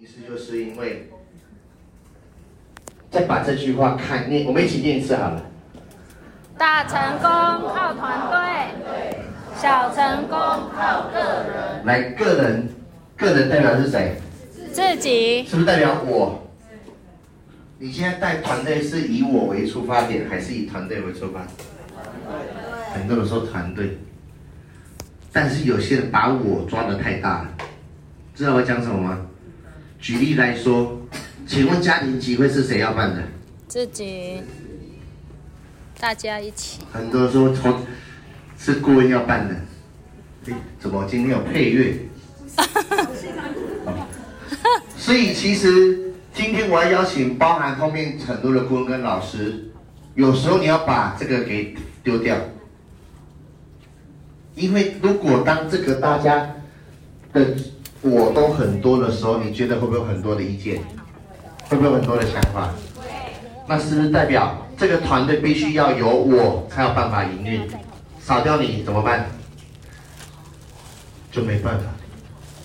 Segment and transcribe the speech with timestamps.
[0.00, 1.10] 意思就是因为，
[3.10, 5.42] 再把这句话看念，我们一起念一次好了。
[6.56, 7.28] 大成功
[7.68, 9.18] 靠团队，
[9.60, 10.38] 小成功
[10.74, 11.84] 靠个人。
[11.84, 12.66] 来，个人，
[13.14, 14.16] 个人代表是谁？
[14.72, 15.44] 自己。
[15.44, 16.48] 是不是代表我？
[17.78, 21.46] 你现在带团队是以我为出发点，还是以团队为出发？
[22.94, 23.98] 很多人说团队，
[25.30, 27.48] 但是有些人把我抓得太大了，
[28.34, 29.26] 知道我讲什么吗？
[30.00, 30.98] 举例来说，
[31.46, 33.22] 请问家庭集会是谁要办的？
[33.68, 34.40] 自己，
[35.98, 36.80] 大家一起。
[36.90, 37.84] 很多人说从
[38.58, 39.54] 是顾问要办的，
[40.46, 41.98] 诶，怎么今天有配乐？
[44.96, 49.70] 所以其实今天我要邀请包含后面很多的顾问跟老师，
[50.14, 52.38] 有时候你要把这个给丢掉，
[54.54, 56.54] 因为如果当这个大家
[57.34, 57.54] 的。
[58.02, 60.80] 我都很多的时候，你觉得会不会有很多的意见？
[61.68, 62.70] 会不会有很多的想法？
[63.68, 67.60] 那是不是代表这个团队必须要有我才有办法营运？
[68.20, 69.26] 少掉你怎么办？
[71.30, 71.84] 就没办法。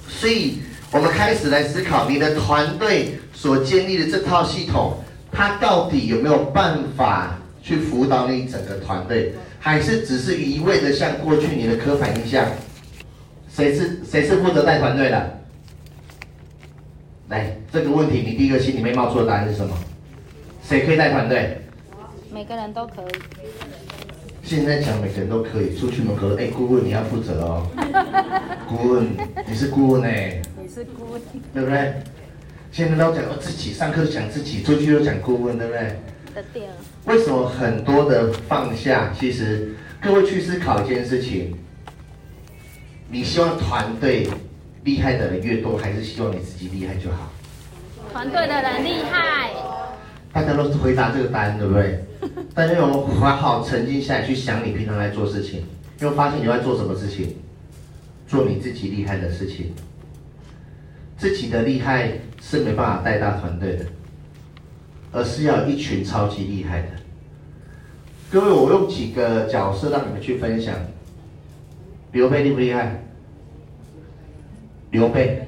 [0.07, 0.59] 所以
[0.91, 4.97] 我们开始来思考，你的团队所建立的这套系统，
[5.31, 12.45] 它到底有没有办法去辅导你整个团队，还是只是一味的像过去你的刻板印象？
[13.55, 15.39] 谁是谁是负责带团队的？
[17.29, 19.73] 来，这个问题你第一个心里面冒出的答案是什么？
[20.61, 21.57] 谁可以带团队？
[22.33, 23.15] 每个人都可以。
[24.43, 27.65] 现在讲每个人都可以出去门口，哎，顾问你要负责哦。
[28.67, 29.07] 顾问，
[29.47, 30.09] 你是顾问呢？
[30.61, 31.21] 你是顾问，
[31.53, 31.93] 对不对？
[32.73, 35.95] 现在都讲我自己，上课讲自己，出去又讲顾问，对不对？
[36.51, 36.63] 对。
[37.05, 39.13] 为什么很多的放下？
[39.17, 41.55] 其实各位去思考一件事情。
[43.09, 44.27] 你希望团队
[44.83, 47.31] 厉害的人越多，还是希望你自己厉害就好？
[48.11, 49.51] 团队的人厉害。
[50.33, 52.03] 大家都是回答这个答案，对不对？
[52.53, 55.63] 大家有好好沉静下来去想，你平常在做事情，
[55.99, 57.35] 又发现你在做什么事情？
[58.27, 59.73] 做你自己厉害的事情。
[61.17, 63.85] 自己的厉害是没办法带大团队的，
[65.11, 66.87] 而是要有一群超级厉害的。
[68.29, 70.75] 各位，我用几个角色让你们去分享。
[72.15, 73.03] 刘备厉不厉害？
[74.89, 75.45] 刘备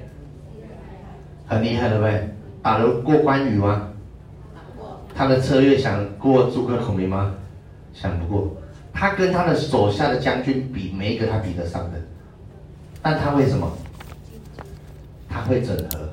[1.47, 2.29] 很厉害，对不对？
[2.61, 3.87] 打得过关羽吗？
[5.15, 7.33] 他的策略想过诸葛孔明吗？
[7.93, 8.53] 想不过。
[8.91, 11.97] 他跟他的手下的将军比，没一个他比得上的。
[13.01, 13.71] 但他为什么？
[15.29, 16.09] 他会整合，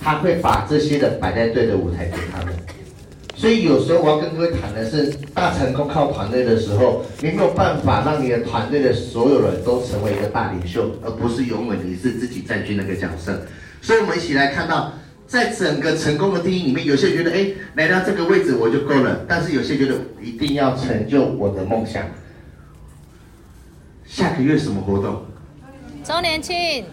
[0.00, 2.54] 他会把这些人摆在对的舞台给他们。
[3.40, 13.40] 所以有时候我要跟各位谈的是，大成功靠团队的时候，你没有办法让你的团队的所有人都成为一个大领袖，而不是永远你是自己占据那个角色。
[13.80, 14.92] 所以，我们一起来看到，
[15.26, 22.04] 在整个成功的定义里面，有些人觉得，哎，来到这个位置我就够了；但是有些觉得一定要成就我的梦想。
[24.04, 25.22] 下个月什么活动？
[26.04, 26.84] 周年庆。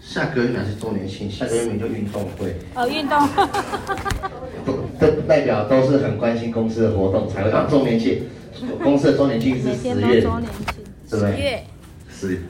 [0.00, 1.30] 下个月还是周年庆？
[1.30, 2.56] 下个月名就运动会。
[2.74, 3.18] 哦，运动。
[4.98, 8.22] 这代表都是很关心公司的活动才会到周年庆。
[8.82, 11.32] 公司的周年庆是十月，对不对？
[11.32, 11.62] 十月。
[12.10, 12.40] 十月。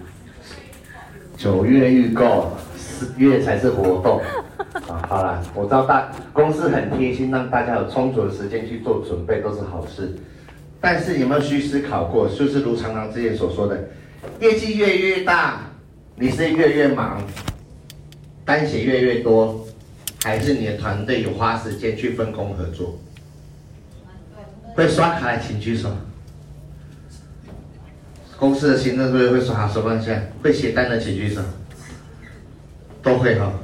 [1.37, 4.21] 九月预购，十月才是活动。
[4.89, 10.15] 啊，好啦，我知道大公司很贴心，让大家有充足的时间去做准备，都是好事。
[10.81, 13.89] 但是有没有去思考过，就是如常常之前所说的，
[14.41, 15.70] 业绩越越大，
[16.23, 17.27] 你是越越忙，
[18.45, 19.67] 单写越越多。
[20.23, 22.99] 还是你的团队有花时间去分工合作？
[24.75, 25.97] 会刷卡的请举手。
[28.37, 31.41] 公司的行政队会刷卡手放下，会写单的请举手。
[33.03, 33.55] 都会哈。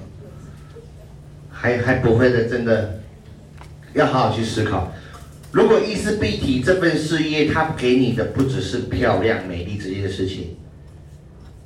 [1.50, 3.00] 还还不会的，真的
[3.92, 4.90] 要好好去思考。
[5.52, 10.56] 如果伊丝碧媞这份事业，它给你的不只是漂亮美丽这件事情。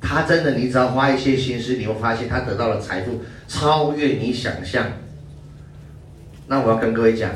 [0.01, 4.91] 他真的，你只要花一些心思，你会发现他得到了财富超越你想象。
[6.47, 7.31] 那我要跟各位讲，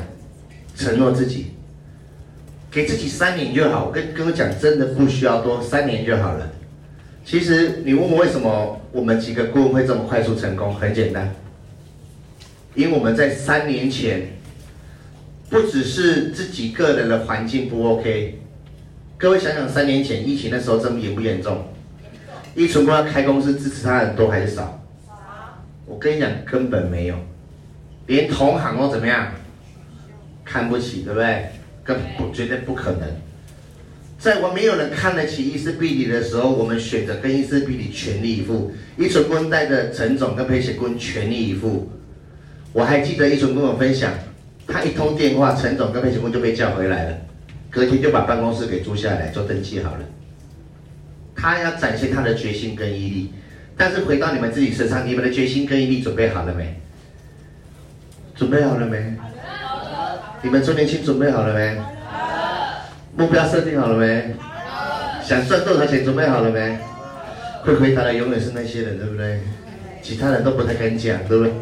[0.74, 1.52] 承诺自己，
[2.70, 3.86] 给自己三年就好。
[3.86, 6.52] 我跟各位讲，真的不需要多，三年就好了。
[7.24, 11.34] 其实你问我为什么我们几个顾问会这么快速成功，很简单，
[12.74, 14.28] 因为我们在三年前，
[15.48, 18.38] 不只是自己个人的环境不 OK，
[19.16, 21.64] 各位想想，三年前疫情的时候，这么严不严重？
[22.56, 24.82] 一成功要开公司，支持他的多还是少？
[25.84, 27.14] 我跟你讲，根本没有，
[28.06, 29.30] 连同行都怎么样？
[30.42, 31.50] 看不起，对不对？
[31.84, 33.02] 更不绝对不可能。
[34.18, 38.72] 在我没有人看得起伊丝碧媞的时候，我们选择跟伊丝碧媞全力以赴。
[38.96, 41.90] 一成功带着陈总跟裴雪坤全力以赴，
[42.72, 44.14] 我还记得一存跟我分享，
[44.66, 47.18] 他一通电话，陈总跟佩奇坤就被叫回来了，
[47.68, 50.00] 隔天就把办公室给租下来做登记好了。
[51.36, 53.32] 他要展现他的决心跟毅力，
[53.76, 56.80] 但是回到你们自己身上，你们的决心跟毅力准备好了没？
[58.34, 59.14] 准备好了没？
[60.42, 61.76] 你们周年庆准备好了没？
[63.16, 64.34] 目标设定好了没？
[65.22, 66.78] 想赚多少钱准备好了没？
[67.62, 69.40] 会回答的永远是那些人，对不对？
[70.02, 71.52] 其他人都不太敢讲，对不对？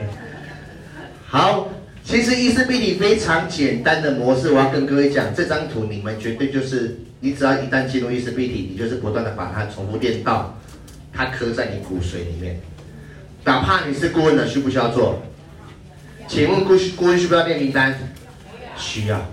[1.26, 1.68] 好，
[2.04, 10.54] 其实意识必体非常简单的模式，我要跟各位讲，这张图你们绝对就是，你只要一旦进入意识必体，你就是不断的把它重复练到，
[11.10, 12.60] 它刻在你骨髓里面。
[13.44, 15.22] 哪怕你是顾问的，需不需要做？
[16.28, 17.96] 请问顾顾问需不需要列名单？
[18.76, 19.26] 需要。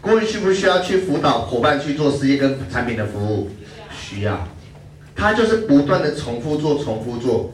[0.00, 3.50] 顾问需不需要去辅导伙伴去做事业跟产品的服务？
[3.94, 4.48] 需要。
[5.14, 7.52] 他就是不断的重复做，重复做。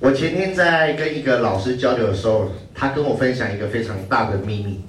[0.00, 4.84] 我前天在跟一个老师交流的时候，他跟我分享一个非常大的秘密。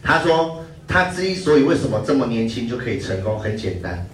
[0.00, 0.61] 他说，
[0.92, 4.06] 他之所以为什么这么年轻就可以成功，很简单，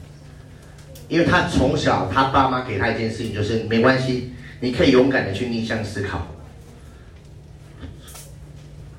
[1.08, 4.30] 因为他从小他爸妈给他一件事情，就是没关系，
[4.60, 6.28] 你可以勇敢的去逆向思考，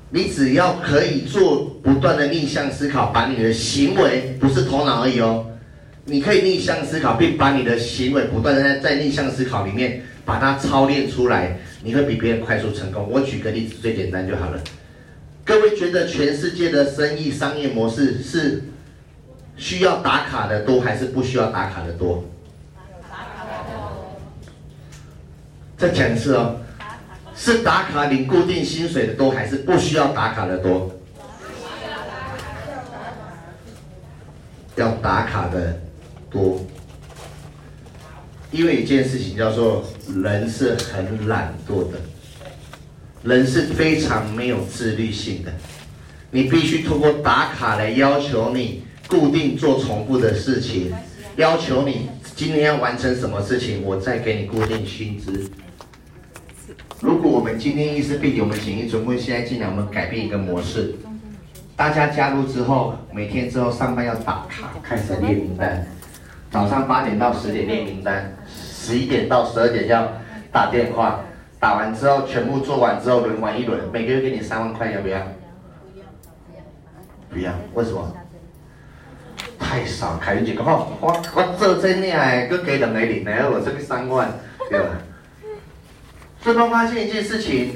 [0.09, 5.45] 你只要可以做不断的逆向思考，把你的行为不是头脑而已哦。
[6.03, 13.07] 你可以逆向思考，并把你的行为不断的在逆向思考里面把它操练出来，你会比别人快速成功。
[13.09, 14.61] 我举个例子，最简单就好了。
[15.49, 18.65] 各位觉得全世界的生意商业模式是
[19.57, 22.23] 需要打卡的多，还是不需要打卡的多？
[25.75, 26.57] 再讲一次哦，
[27.35, 30.95] 是打卡领固定薪水的多，还是不需要打卡的多？
[34.75, 35.79] 要打卡的。
[36.29, 36.63] 多，
[38.51, 39.83] 因为一件事情叫做
[40.15, 41.97] 人是很懒惰的，
[43.23, 45.51] 人是非常没有自律性的。
[46.31, 50.93] 你必须通过打卡来要求你固定做重复的事情，
[51.35, 55.49] 要求你今天要完成什么事情，我再给你固定薪资。
[57.01, 60.93] 如果我们今天意识必体，我们请一尊贵现在进来，我们改变一个模式，
[61.75, 65.87] 大家加入之后，每天之后上班要打卡，开始列名单。
[66.51, 70.11] 早上八点到十点列名单，十一点到十二点要
[70.51, 71.23] 打电话，
[71.59, 75.19] 打完之后全部做完之后轮完一轮，每个月给你三万块，要不要？
[77.29, 78.15] 不要，为什么？
[79.59, 84.31] 太少，凯云姐，我我我做这样哎，搁给两个零，然后我这个三万，
[84.69, 84.87] 对吧？
[86.41, 87.75] 最后发现一件事情，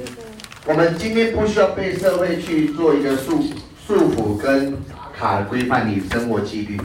[0.65, 3.43] 我们今天不需要被社会去做一个束
[3.85, 4.77] 束缚跟
[5.15, 6.79] 卡规范你生活纪律。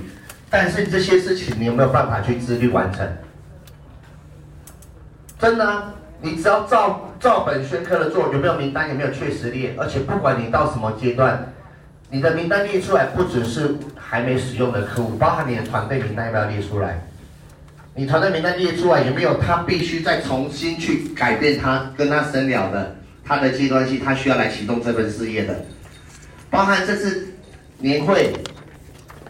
[0.50, 3.06] 但是这些事情你有没有办法去自律完成？
[5.38, 8.88] 真的啊，你只要照照本宣科的做，有没有名单？
[8.88, 9.74] 有没有确实列？
[9.78, 11.52] 而且不管你到什么阶段，
[12.10, 17.00] 你的名单列出来，不只是还没使用的客户，包含你的团队名单要不要列出来？
[17.94, 25.54] 你团队名单列出来，有没有他必须再重新去改变他跟他深聊的他的阶段性，他需要来启动这份事业的？
[26.50, 27.28] 包含这次
[27.78, 28.32] 年会。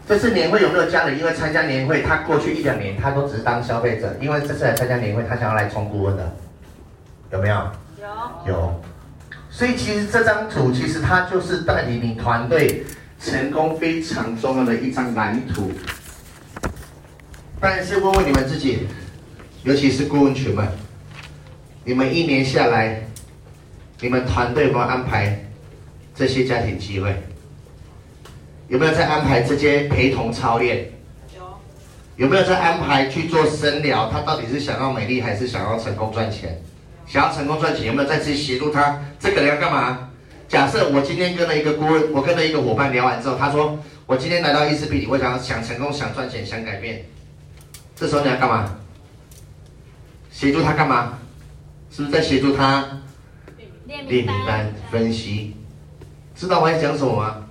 [0.06, 1.18] 这次年会有没有家人？
[1.18, 6.32] 因为参加年会，他过去一两年他都只是当消费者，因为这次来参加年会，他想要来充顾问的，
[7.30, 7.70] 有没有？
[8.00, 8.52] 有。
[8.52, 8.82] 有。
[9.50, 12.84] 所以其实这张图其实它就是带领你团队
[13.20, 15.72] 成功非常重要的一张蓝图。
[17.60, 18.86] 但是问问你们自己，
[19.64, 20.66] 尤其是顾问群们，
[21.84, 23.02] 你们一年下来，
[24.00, 25.44] 你们团队有没有安排
[26.14, 27.20] 这些家庭机会？
[28.68, 30.92] 有没有在安排这些陪同操练？
[31.36, 31.42] 有。
[32.16, 34.08] 有没有在安排去做深聊？
[34.08, 36.62] 他到底是想要美丽还是想要成功赚钱？
[37.08, 39.00] 想要成功赚钱，有没有再去协助他？
[39.18, 40.10] 这个人要干嘛？
[40.46, 47.04] 假设我今天跟了一个顾问，我跟了一个伙伴聊完之后，他说我今天来到意识必，我想想成功、想赚钱、想改变。
[47.96, 48.76] 这时候你要干嘛？
[50.30, 51.18] 协助他干嘛？
[51.90, 53.00] 是不是在协助他
[53.86, 55.56] 列名单、分析？
[56.36, 57.44] 知道我在讲什么吗？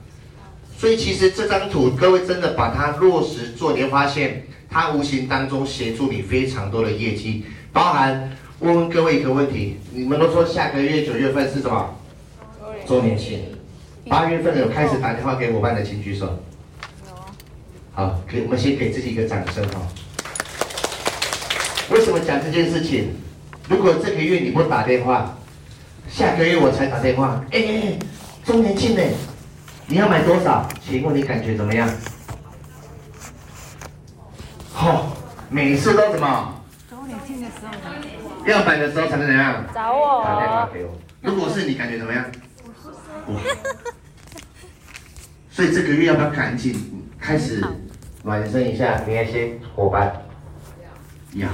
[0.77, 11.93] 所以其实这张图，各位真的把它落实做，你会发现它无形当中协助你非常多的业绩，包含问问各位一个问题：你们都说下个月九月份是什么？
[12.87, 13.39] 周年庆。
[14.09, 16.39] 八月份有开始打电话给伙伴的，请举手。
[17.93, 19.81] 好，给我们先给自己一个掌声哈。
[21.91, 23.09] 为什么讲这件事情？
[23.69, 25.37] 如果这个月你不打电话，
[26.09, 27.99] 下个月我才打电话，哎哎哎，
[28.43, 29.03] 周年庆呢？
[29.85, 30.67] 你要买多少？
[30.83, 31.87] 请问你感觉怎么样？
[34.73, 35.13] 好、哦，
[35.49, 36.53] 每次都怎么？
[38.51, 39.65] 要买的时候才能怎样？
[39.73, 40.23] 找我。
[40.23, 40.97] 打电话给我。
[41.21, 42.23] 如果是你，感觉怎么样？
[43.27, 43.39] 哇！
[45.51, 46.75] 所以这个月要不要赶紧
[47.19, 47.61] 开始
[48.23, 50.13] 暖身一下，你那些伙伴？
[51.33, 51.49] 要。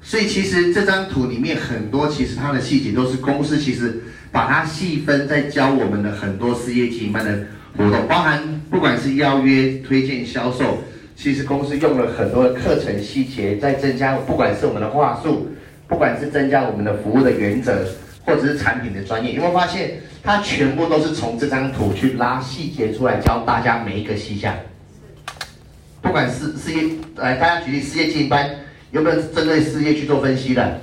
[0.00, 10.78] 所以其实这张图里面很多，其实它的细节都是公司其实把它细分在教我们的很多事业经营班的活动，包含不管是邀约、推荐、销售，
[11.16, 15.48] 其实公司用了很多的课程细节在增加，不管是我们的话术，
[15.94, 17.86] 不管是增加我们的服务的原则，
[18.26, 19.92] 或者是产品的专业，有没有发现
[20.24, 24.52] 它全部都是从这张图去拉细节出来教大家每一个细项，
[26.02, 28.50] 不管是事业，来大家举例事业经营班。
[28.90, 30.80] 有没有针对事业去做分析的？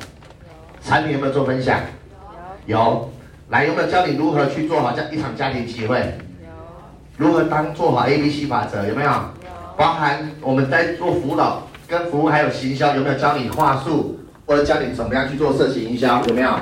[0.82, 1.82] 产品有没有做分享？
[2.65, 2.77] 有。
[2.77, 3.12] 有。
[3.50, 6.00] 来，有没有教你如何去做好这一场家庭聚会？
[6.00, 6.08] 有。
[7.18, 8.88] 如何当做好 A B C 法则？
[8.88, 9.10] 有没有？
[9.10, 9.18] 有。
[9.75, 14.18] 包含我们在做辅导、跟服务还有行销，有没有教你话术，
[14.51, 16.22] 或者教你怎么样去做社群营销？
[16.27, 16.60] 有没有？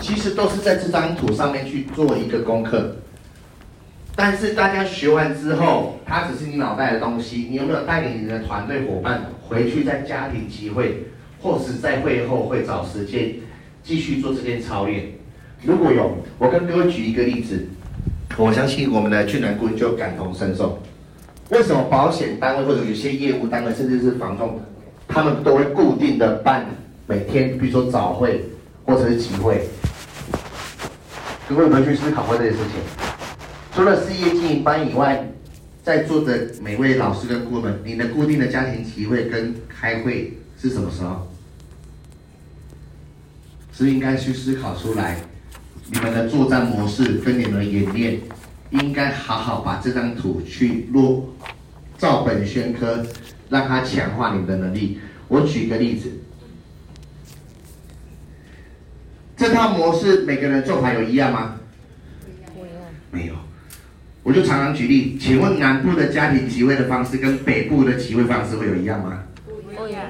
[0.00, 2.96] 其实都是在这张图上面去做一个功课。
[4.16, 7.46] 但是大家学完之后，它只是你脑袋的东西。
[7.48, 11.04] 你有没有带领你的团队伙伴回去在家庭集会，
[11.40, 13.32] 或是在会后会找时间
[13.84, 15.04] 继续做这件操练？
[15.62, 17.64] 如果有，我跟各位举一个例子，
[18.36, 20.82] 我相信我们的俊男顾问就感同身受。
[21.50, 24.60] 为什么保险单位或者有些业务单位，甚至是房仲，
[25.06, 26.66] 他们都会固定的办
[27.10, 28.44] 每天，比如说早会
[28.84, 29.66] 或者是集会？
[31.48, 32.80] 各位有没有去思考过这件事情？
[33.74, 35.28] 除了事业经营班以外，
[35.82, 41.26] 在座的每位老师跟顾问，你的固定的家庭集会跟开会是什么时候？
[43.72, 45.16] 是应该去思考出来，
[45.90, 48.20] 你们的作战模式跟你们的演练，
[48.70, 51.28] 应该好好把这张图去落，
[51.98, 53.04] 照本宣科，
[53.48, 55.00] 让它强化你们的能力。
[55.26, 56.08] 我举个例子，
[59.40, 61.54] 这套模式每个人做法有一样吗？
[63.10, 63.32] 没有。
[64.22, 69.22] 我就常常举例，请问南部的家庭集会的方式跟北部的集会方式会有一样吗？
[69.74, 70.02] 不一样。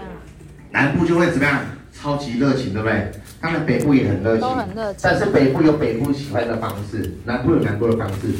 [0.72, 1.60] 南部就会怎么样？
[1.92, 3.12] 超级热情，对不对？
[3.40, 5.00] 当然北部也很热情，都很热情。
[5.00, 8.34] 但是北部有北部喜欢的方式，南部有南部的方式。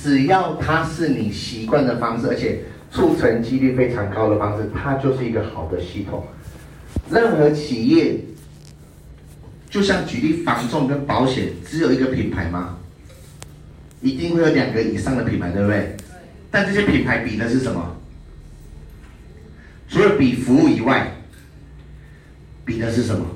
[0.00, 2.60] 只要它是你习惯的方式，而且
[2.92, 6.24] 促成几率非常高的方式，它就是一个好的系统。
[7.10, 8.20] 任何企业，
[9.68, 12.76] 就像举例房仲跟保险，只有一个品牌吗？
[14.00, 15.96] 一定会有两个以上的品牌，对不对？
[16.50, 17.96] 但这些品牌比的是什么？
[19.88, 21.12] 除了比服务以外，
[22.64, 23.26] 比的是什么？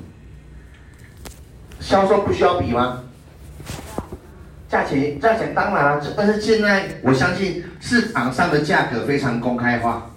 [1.80, 3.02] 销售不需要比吗？
[4.68, 10.10] 价钱，价钱当然了，但是现在我相信市场上的价格非常公开化，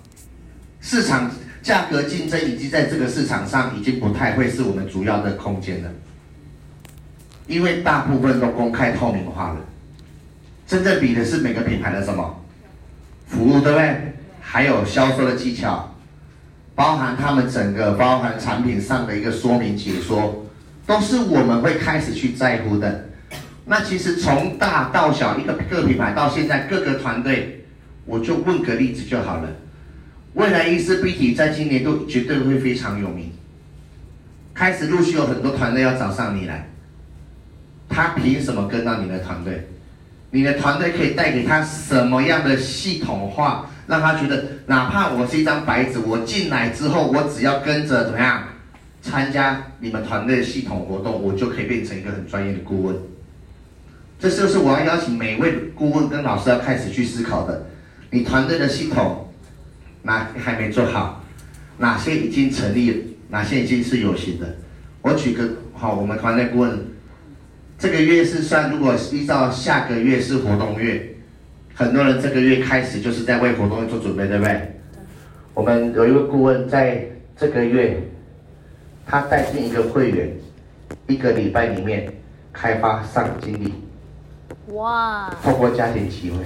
[0.80, 1.32] 市场
[1.64, 5.90] 价格竞争已经在这个市场上已经不太会是我们主要的空间了，
[7.48, 9.62] 因为大部分都公开透明化了。
[10.68, 12.44] 真正比的是每个品牌的什么
[13.28, 14.14] 服务，对不对？
[14.42, 15.96] 还有销售的技巧，
[16.76, 20.46] 包含他们整个包含产品上的一个说明解说，
[20.86, 23.10] 都是我们会开始去在乎的。
[23.66, 27.66] 那其实从大到小，一个各品牌到现在各个团队，
[28.06, 29.50] 我就问个例子就好了。
[30.34, 33.32] 未来医师 BT 在今年都绝对会非常有名，
[34.54, 36.70] 开始陆续有很多团队要找上你来，
[37.88, 39.68] 他凭什么跟到你的团队？
[40.32, 48.44] 你的团队可以带给他什么样的系统化，让他觉得哪怕我是一张白纸，我进来之后，我只要跟着怎么样
[49.04, 52.96] 参加你们团队的系统活动，我就可以变成一个很专业的顾问。
[54.20, 57.68] 这就是我要邀请每位顾问跟老师要开始去思考的。
[58.10, 59.23] 你团队的系统
[60.04, 61.24] 哪还没做好？
[61.78, 63.18] 哪些已经成立？
[63.30, 64.56] 哪些已经是有形的？
[65.02, 66.86] 我举个好，我们团队顾问。
[67.80, 71.16] 这个月是算，如果依照下个月是活动月，
[71.74, 74.80] 很多人这个月开始就是在为活动做准备，对不对？
[75.54, 77.06] 我们有一位顾问在
[77.36, 78.00] 这个月，
[79.06, 80.32] 他带进一个会员，
[81.08, 82.14] 一个礼拜里面
[82.54, 83.74] 开发上经理，
[84.68, 85.36] 哇！
[85.44, 86.38] 透过家庭机会，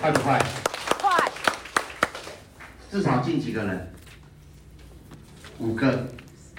[0.00, 0.38] 快不快？
[0.38, 0.69] 快！
[2.90, 3.92] 至少进几个人？
[5.58, 6.08] 五个，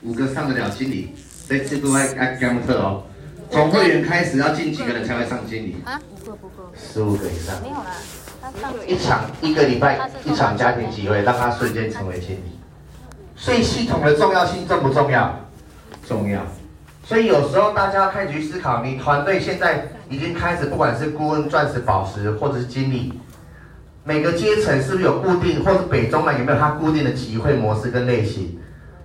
[0.01, 1.13] 五个上得了经理。
[1.47, 3.03] 这次都爱爱监测哦，
[3.49, 5.75] 从会员开始要进几个人才会上经理？
[5.83, 7.61] 啊，五个不够，十五个以上。
[7.61, 7.91] 没有啦，
[8.41, 12.57] 他上一场一个礼拜一场家庭集会，让他瞬间成为经理。
[13.35, 15.37] 所以系统的重要性重不重要？
[16.07, 16.41] 重要。
[17.03, 23.19] 所以有时候大家要开始去思考，你团队现在已经开始，不管是顾问、钻石、宝石，或者是经理，
[24.03, 28.57] 每个阶层是不是有固定，或者北中南有没有它固定的集会模式跟类型？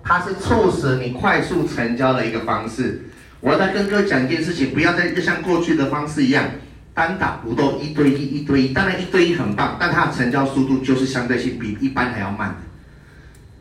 [0.03, 3.01] 它是促使你快速成交的一个方式。
[3.39, 6.45] 我要再跟各位讲一件事情，不要再就像过去的方式一样
[6.93, 8.73] 单打独斗，一对一，一对一。
[8.73, 12.55] 当然一对一很棒，但它的成交速度就是相对性比一般还要慢的。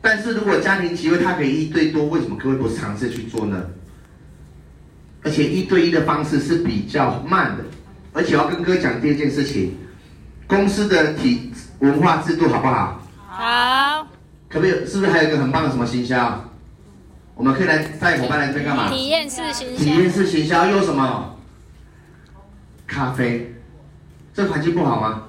[0.01, 3.63] 但是如果家庭集会它可以一对多，为什么各位不尝试去做呢？
[5.23, 7.65] 而且一对一的方式是比较慢的，
[8.15, 9.75] 而且要跟各位讲第二件事情。
[10.47, 13.01] 公司的体文化制度好不好？
[13.29, 14.07] 好。
[14.49, 14.87] 可不可以？
[14.87, 16.45] 是不是还有一个很棒的什么行销？
[17.35, 18.89] 我们可以来带伙伴来这干嘛？
[18.89, 19.85] 体验式行销。
[19.85, 21.37] 体验式行销又什么？
[22.87, 23.55] 咖啡。
[24.33, 25.23] 这环境不好吗？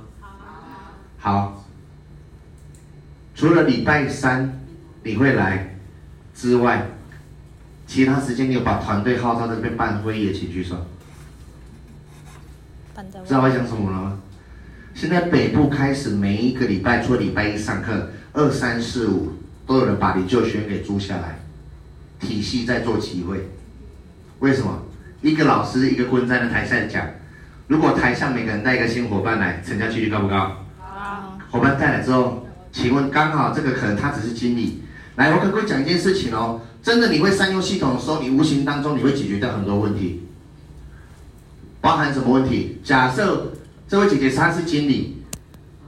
[1.17, 1.63] 好。
[3.33, 4.61] 除了礼拜三
[5.03, 5.77] 你会来
[6.33, 6.87] 之外，
[7.85, 10.75] 其他时间你有把团队号召在这边办会议的，请举手。
[13.25, 14.19] 知道我讲什么了吗？
[14.97, 19.31] 现在北部开始每一个礼拜，除了礼拜一上课，二三四五
[19.67, 21.37] 都有人把李旧学院给租下来，
[22.19, 23.47] 体系在做集会。
[24.39, 24.81] 为什么？
[25.21, 27.05] 一个老师一个顾问在那台上讲，
[27.67, 30.65] 如果台上每个人带一个新伙伴来，成交几率高不高？
[30.79, 31.37] 好。
[31.51, 34.81] 伙伴带来之后，请问刚好这个可能他只是经理，
[35.17, 40.23] 来，我跟各位讲一件事情哦，真的你会善用系统的时候，你无形当中你会解决掉很多问题，
[41.81, 42.79] 包含什么问题？
[42.83, 43.53] 假设。
[43.87, 45.23] 这位姐姐她是经理，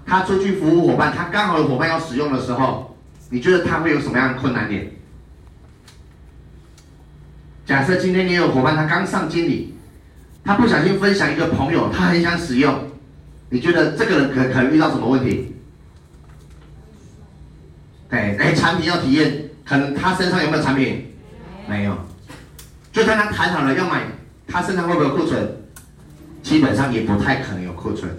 [0.05, 2.97] 她出去服务伙伴，她刚好有伙伴要使用的时候，
[3.29, 4.91] 你觉得她会有什么样的困难点？
[7.65, 9.75] 假设今天你有伙伴，他刚上经理，
[10.43, 12.73] 他不小心分享一个朋友，他很想使用，
[13.49, 15.53] 你觉得这个人可可能遇到什么问题？
[18.09, 21.13] 对，哎，产品要体验，可能他身上有没有产品？
[21.67, 21.95] 没有。
[22.91, 24.01] 就算他谈好了要买，
[24.47, 25.58] 他身上会不会有库存？
[26.49, 28.09] 基本上也不太可能有库存。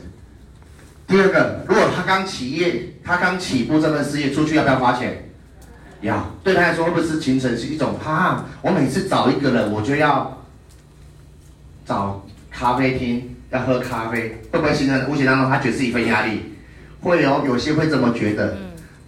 [1.04, 5.28] 第二个，如果他刚起业，他刚起步这份事业，出去要不要花钱？
[6.02, 6.32] 要。
[6.44, 8.46] 对他来说，会不会是形成是一种哈？
[8.62, 10.40] 我每次找一个人，我就要
[11.84, 16.54] 找咖啡厅要喝咖啡，会不会形成无形当中他觉得是一份压力？
[17.00, 18.56] 会有，有些会这么觉得。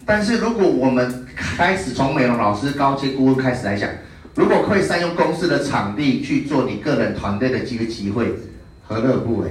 [0.04, 3.88] 但是如果我们开始从美容老师、高阶顾问开始来讲，
[4.34, 8.34] 如果可以善用公司的场地去做你个人团队的几个机会。
[8.92, 9.50] 何乐不为？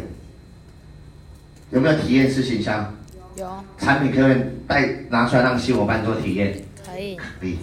[1.72, 2.94] 有没有体验式行销？
[3.36, 3.48] 有。
[3.78, 4.36] 产品可以
[4.68, 6.54] 带拿出来让新伙伴做体验。
[6.86, 7.16] 可以。
[7.16, 7.58] 可以。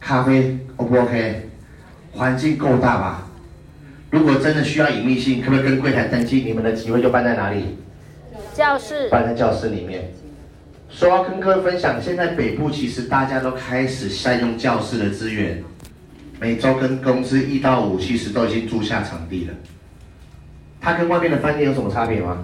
[0.00, 1.48] 咖啡 O 不 OK？
[2.12, 3.26] 环境够大吧？
[4.10, 6.40] 如果真的需要隐秘性，可不可以跟柜台登记？
[6.40, 7.76] 你们的机会就办在哪里？
[8.54, 9.08] 教室。
[9.08, 10.10] 办在教室里面。
[10.88, 15.62] 说要跟各位分享，现在北部其实大家都开始善用教室的资源，
[16.40, 19.54] 每周跟公司一到五其实都已经租下场地了。
[20.80, 22.38] 它跟外面的饭店有什么差别吗？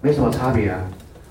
[0.00, 0.78] 没什么差别啊，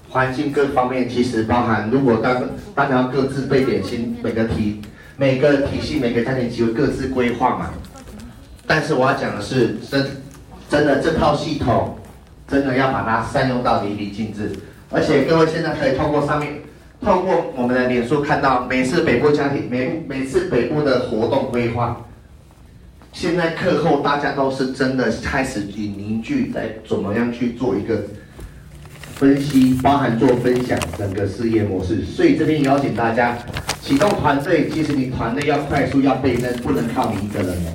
[0.10, 2.36] 环境各方面其实包含，如果大
[2.74, 4.82] 大家要各自备点心，每个体
[5.16, 7.70] 每个体系每个家庭机会各自规划嘛。
[8.68, 10.06] 但是我要讲的是，真
[10.68, 11.98] 真的这套系统，
[12.48, 14.52] 真的要把它善用到淋漓尽致。
[14.92, 16.56] 而且各位现在可以透过上面，
[17.02, 21.96] 透过我们的脸书看到，每次北部家庭每每次北部的活动规划。
[23.16, 28.04] 现在课后大家都是真的开始以凝聚在怎么样去做一个
[29.16, 32.04] 分析，包含做分享整个事业模式。
[32.04, 33.38] 所以这边邀请大家
[33.82, 37.72] 启动团队，其实你团队要快速要倍增，不能靠你一个人了。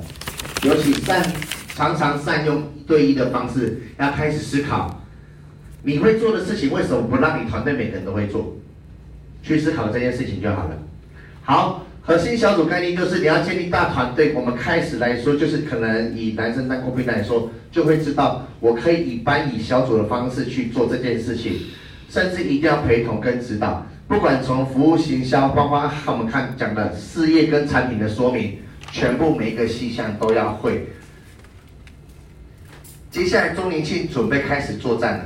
[0.61, 1.25] 尤其善
[1.69, 5.01] 常常善用一对一的方式，要开始思考
[5.81, 8.57] 你会做的事情，为什么不让你团队每个人都会做？
[9.41, 10.77] 去思考这件事情就好了。
[11.41, 11.87] 好。
[12.03, 14.33] 核心小组概念就是你要建立大团队。
[14.33, 21.59] 我们开始来说，就是可能以男生当 copy 来说，就会知道我可以以班以小组的方式去做这件事情，
[22.09, 23.85] 甚至一定要陪同跟指导。
[24.07, 28.57] 不管从服务行销，包括我们看讲的事业跟产品的说明，
[28.91, 30.87] 全部每一个细项都要会。
[33.11, 35.25] 接下来周年庆准备开始作战了。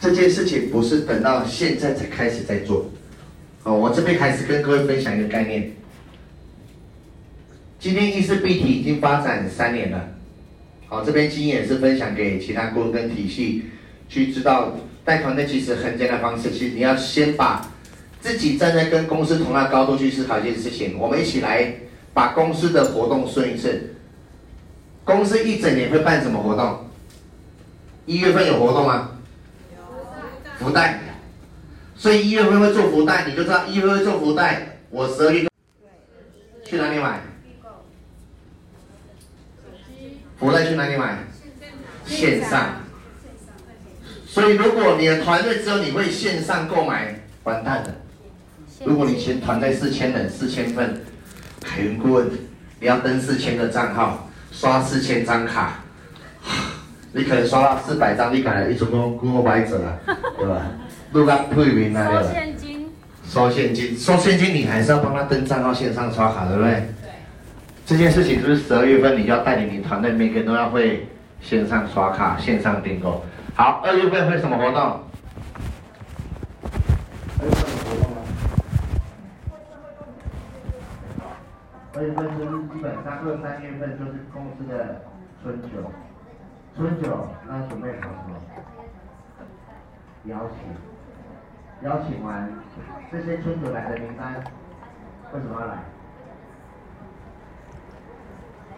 [0.00, 2.84] 这件事情不是等到现在才开始在做。
[3.64, 5.72] 哦，我这边还是跟各位分享一个概念。
[7.78, 10.08] 今天意识必体已经发展三年了，
[10.88, 13.64] 好，这边经验是分享给其他顾问跟体系，
[14.08, 17.70] 去知道带团队其实很简单的方式，其实你要先把
[18.20, 20.98] 自己站在跟公司同样高度去思考一件事情。
[20.98, 21.74] 我们一起来
[22.12, 23.94] 把公司的活动顺一次。
[25.04, 26.86] 公司一整年会办什么活动？
[28.06, 29.10] 一月份有活动吗？
[30.58, 31.00] 福袋。
[32.02, 34.80] 所以一月份会做福袋，你就知道一月份会做福袋。
[34.90, 35.46] 我十二月
[36.64, 37.20] 去哪里买？
[40.36, 41.18] 福袋去哪里买？
[42.04, 42.74] 线上。
[44.26, 47.94] 所以如果你的团队只有你会线上购买，完蛋了。
[48.84, 51.00] 如果你前团队四千人，四千份，
[51.64, 52.28] 海云顾问，
[52.80, 55.84] 你要登四千个账号，刷四千张卡，
[57.14, 60.00] 你可能刷到四百张，你可能一总共顾客白走了，
[60.36, 60.66] 对吧？
[61.12, 62.90] 录个退名啊，收现金，
[63.24, 66.72] 收现金，收现金，你还是要帮他登账号线上刷卡，对不对？
[66.72, 67.10] 对。
[67.84, 71.06] 这件事情就是十二月份你就要带领你团队，每个人都要会
[71.40, 73.22] 线上刷卡、线上订购。
[73.54, 75.00] 好，二月份会什么活动？
[81.94, 85.02] 二月份就是基本上二三月份就是公司的
[85.42, 85.68] 春酒，
[86.74, 88.36] 春酒那准备好什么？
[90.26, 90.91] 邀请，
[91.84, 92.48] 邀请完
[93.10, 94.34] 这些春酒来的名单，
[95.32, 95.74] 为什么要来？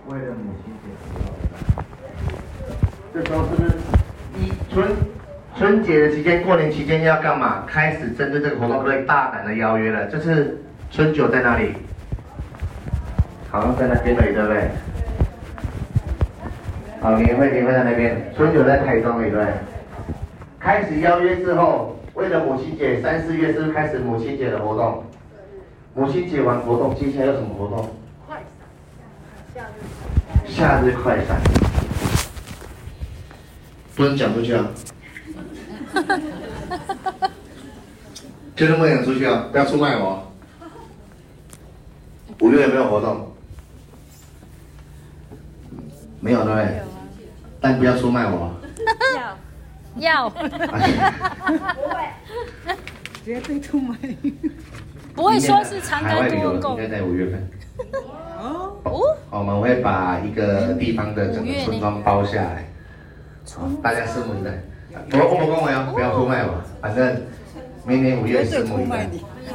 [0.07, 0.89] 为了母亲节，
[3.13, 3.77] 这时候是不是
[4.39, 4.89] 一春
[5.57, 7.65] 春节的期间，过年期间要干嘛？
[7.67, 10.07] 开始针对这个活动，可以大胆的邀约了。
[10.07, 11.75] 这次春酒在哪里？
[13.51, 14.71] 好像在那边而已，对不对？
[17.03, 19.47] 好，年会年会在那边，春酒在台中，对不对？
[20.59, 25.05] 开始邀约之后，为了母亲节，三四月是不是开始母亲节的活动？
[25.95, 27.91] 母亲节完活动，接下来有什么活动？
[28.27, 28.43] 快
[29.55, 29.65] 闪，
[30.47, 31.41] 夏日快闪，
[33.97, 34.67] 不能讲出去啊！
[38.57, 39.49] 就这么讲出去啊！
[39.51, 40.23] 不要出卖我。
[42.41, 43.33] 五月有没有活动？
[46.21, 46.81] 没有对不对？
[47.61, 48.53] 但不要出卖我。
[49.97, 50.31] 要要。
[50.31, 50.39] 不
[51.89, 51.97] 会。
[53.25, 53.97] 绝对出卖。
[55.15, 56.71] 不会说是长庚多购。
[56.71, 57.49] 应该在五月份。
[58.39, 58.77] 哦。
[58.85, 59.01] 哦。
[59.31, 62.65] 我们会把一个地方的整个村庄包下来。
[63.83, 64.51] 大家拭目以待。
[65.13, 66.63] 我我不跟我要，不要出卖我。
[66.81, 67.23] 反正
[67.85, 69.09] 明年五月拭目以待。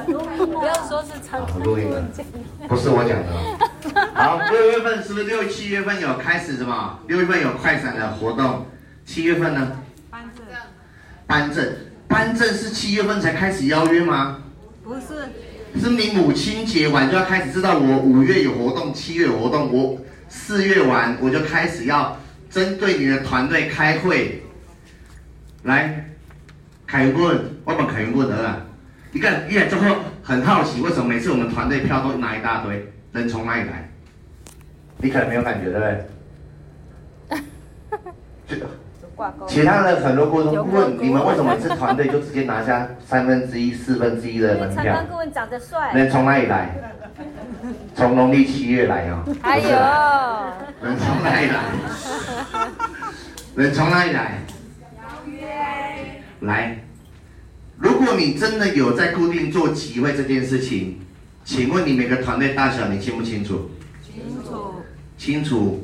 [0.05, 1.81] 不要说是长庚多购。
[2.67, 3.27] 不是我讲的。
[4.13, 6.99] 好，六月份是不是六七月份有开始什么？
[7.07, 8.65] 六月份有快闪的活动，
[9.05, 9.71] 七月份呢？
[11.29, 11.63] 颁证。
[12.07, 14.39] 颁证，是七月份才开始邀约吗？
[14.83, 15.29] 不是，
[15.79, 19.95] 是你母亲节完就要开始知道我五月有活动，七月有活动，我
[20.27, 22.17] 四月完我就开始要
[22.49, 24.43] 针对你的团队开会。
[25.61, 26.09] 来，
[26.87, 28.65] 凯云顾问，我们凯云顾问得了。
[29.11, 32.91] 你看，一来之后很好奇，为什么每次我们团队票都拿一大堆？
[33.11, 33.87] 人从哪里来？
[34.97, 35.73] 你可能没有感觉，对
[37.29, 37.37] 不
[38.49, 38.59] 对？
[39.47, 44.83] 其他的很多顾问问你们为什么这团队就直接拿下三分之一、四分之一的门票？
[44.83, 45.91] 长顾问长得帅。
[45.93, 46.69] 人从哪里来？
[47.95, 49.23] 从农历七月来哦。
[49.41, 49.69] 哎呦！
[50.87, 51.55] 人从哪里来？
[53.55, 54.39] 人从哪里来？
[56.41, 56.79] 来，
[57.77, 61.01] 如果你真的有在固定做集会这件事情。
[61.45, 63.71] 请问你每个团队大小你清不清楚？
[64.05, 64.75] 清楚。
[65.17, 65.83] 清楚。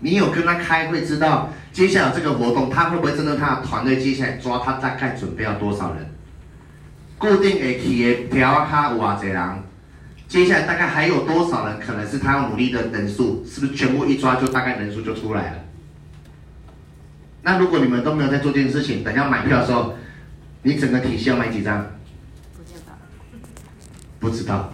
[0.00, 6.06] 你有跟他开会，知道接下来这个活动他会不会针对他的团队接下来抓他大概准备要多少人？
[7.18, 9.62] 固定的去的条卡有偌济人？
[10.28, 13.44] 接下来大概还有多少人可能是他要努力的人数？
[13.46, 15.58] 是不是全部一抓就大概人数就出来了？
[17.42, 19.94] 那如果你们都没有在做这件事情，等下买票的时候，
[20.62, 21.86] 你整个体系要买几张？
[22.56, 22.92] 不知道。
[24.18, 24.72] 不知道。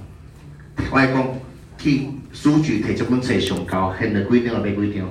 [0.90, 1.34] 我讲
[1.76, 5.08] 去书局摕这本册上高，现在几张要买几张？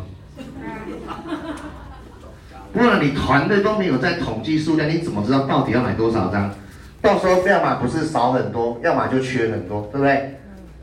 [2.78, 6.54] 不然你团队都没有在统计数量，你怎么知道到底要买多少张？
[7.02, 10.38] 到时候要么不是少很多，要么就缺很多，对不对？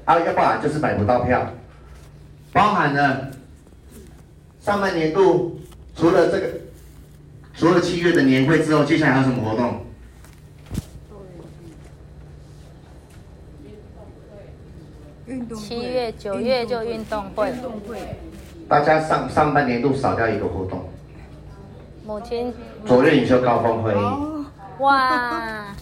[0.04, 1.48] 啊，要不然就是买不到票。
[2.52, 3.30] 包含了
[4.60, 5.60] 上半年度，
[5.94, 6.48] 除了这个，
[7.54, 9.80] 除了七月的年会之后，接下来还有什么活动？
[15.54, 17.52] 七月、九月就运动会。
[18.68, 20.88] 大家上上半年度少掉一个活动。
[22.06, 22.52] 母亲。
[22.86, 23.96] 卓越领袖高峰会议。
[24.80, 25.74] 哇。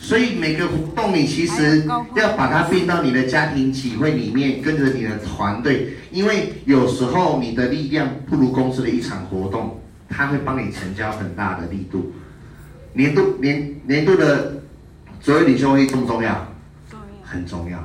[0.00, 12.12] 所以每个活动你其实要把它变到你的家庭聚会里面，跟着你的团队，因为有时候你的力量不如公司的一场活动，它会帮你成交很大的力度。
[12.92, 14.62] 年度年年度的
[15.20, 16.46] 卓越领袖会议重不重要？
[16.88, 17.26] 重要。
[17.26, 17.78] 很重要。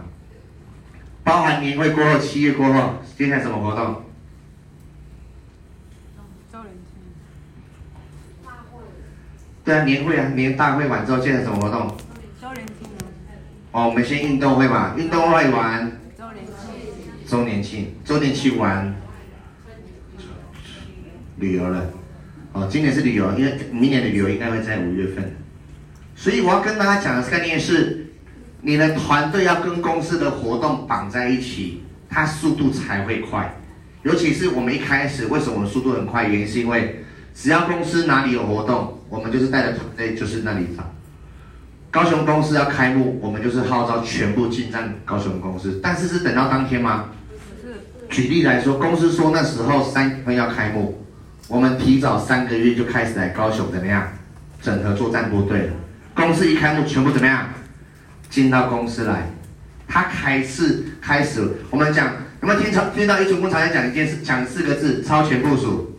[1.24, 4.04] 包含年会过后，七月过后，接下来什么活动？
[6.52, 7.00] 招人气。
[8.46, 8.80] 大会。
[9.66, 11.88] 对啊，年会啊，年大会完之后，接下来什么活动？
[13.72, 15.90] 哦，我们先运动会嘛，运动会完。
[16.18, 17.26] 周年庆。
[17.26, 18.94] 周年庆，周年庆完。
[21.38, 21.90] 旅游了，
[22.52, 25.36] 哦，今年是旅游，因为明年的旅游应该会在五月份。
[26.16, 28.08] 所以我要跟大家讲的概念是，
[28.62, 33.56] 你的团队要跟公司的活动绑在一起，它速度才会快。
[34.04, 36.28] 尤其是我们一开始为什么我们速度很快？
[36.28, 40.84] 原因是因为只要公司哪里有活动，我们就是带着团队就是那里找。
[41.92, 45.80] 高雄公司要开幕，我们就是号召全部进站高雄公司。
[45.84, 47.10] 但是是等到当天吗？
[48.10, 51.06] 举例来说，公司说那时候三月份要开幕，
[51.48, 54.12] 我们提早三个月就开始来高雄怎么样？
[54.60, 55.74] 整合作战部队了。
[56.16, 57.50] 公司一开幕，全部怎么样？
[58.32, 59.30] 进到公司来，
[59.88, 62.08] 他开始开始，我们讲
[62.42, 65.93] 有没有听到听到一群工厂在讲一件事，讲四个字：超前部署。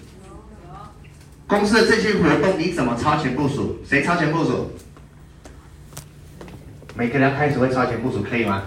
[1.55, 3.77] 公司的这些活动你怎么超前部署？
[3.88, 4.73] 谁超前部署？
[6.97, 8.64] 每个人开始会超前部署，可以吗？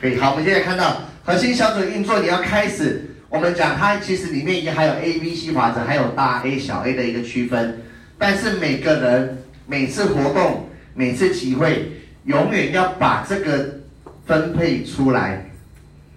[0.00, 0.16] 可以。
[0.18, 3.10] 好，我们现在看到核心小组运作，你要开始。
[3.28, 7.80] 我们讲它其实里面也还有 A、B、C 法则，还有大 A、小 A 的一个区分。
[8.18, 10.68] 但是每个人每次活动。
[10.98, 11.92] 每次集会
[12.24, 13.80] 永远要把这个
[14.24, 15.44] 分配出来。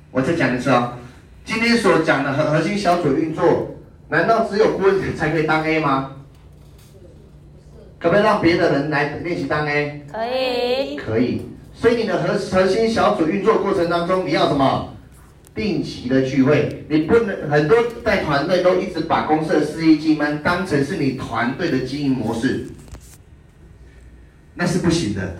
[0.09, 0.93] 我再讲一次哦，
[1.43, 3.75] 今天所讲的核核心小组运作，
[4.09, 6.11] 难道只有顾问才可以当 A 吗？
[7.99, 10.01] 可不可以让别的人来练习当 A？
[10.11, 10.97] 可以。
[10.97, 11.41] 可以。
[11.73, 14.95] 所以你的核核心小组运作过程当中，你要什么？
[15.55, 22.67] 定期的聚会，你不能很多带团队都一直把公司的事业经营当成是你团队的经营模式。
[24.53, 25.35] 那是不行的。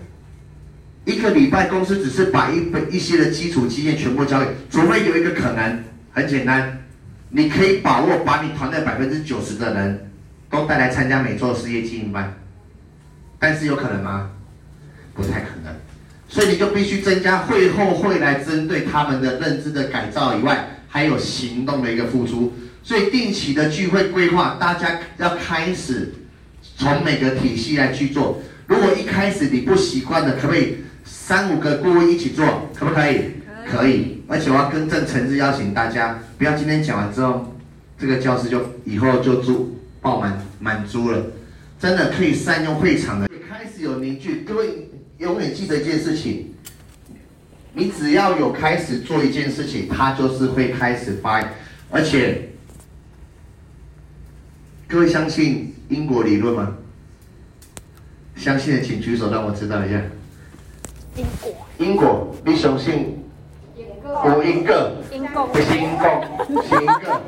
[1.06, 6.79] 一个礼拜公司只是把一本一些的基础经验全部交给，除非有一个可能，很简单，
[7.30, 10.12] 你可以把握把你团队百分之九十的人
[10.50, 12.34] 都带来参加每周的事业经营班，
[13.38, 14.32] 但是有可能吗？
[15.14, 15.74] 不太可能。
[16.28, 22.54] 所以你就必须增加会后会来针对他们的认知的改造以外，还有行动的一个付出。
[22.84, 26.12] 所以定期的聚会规划，大家要开始
[26.78, 28.42] 从每个体系来去做。
[28.68, 32.70] 如果一开始你不习惯的，可不可以三五个顾问一起做？
[32.76, 33.34] 可不可以？
[33.70, 34.24] 可以。
[34.28, 37.56] 而且我要更正诚挚邀请大家，不要今天讲完之后，
[37.98, 41.22] 这个教室就以后就租爆满满租了。
[41.80, 43.30] 真的可以善用会场的。
[43.50, 46.48] 开始有凝聚，各位永远记得一件事情：
[47.74, 51.44] 你只要有开始做一件事情，它就是会开始发。
[51.90, 52.50] 而且，
[54.88, 56.76] 各位相信因果理论吗？
[58.36, 60.02] 相信的请举手，让我知道一下。
[61.16, 63.18] 因果，因果，你相信？
[64.10, 66.26] 有因果，因果，不是因果，
[66.64, 67.22] 是因果。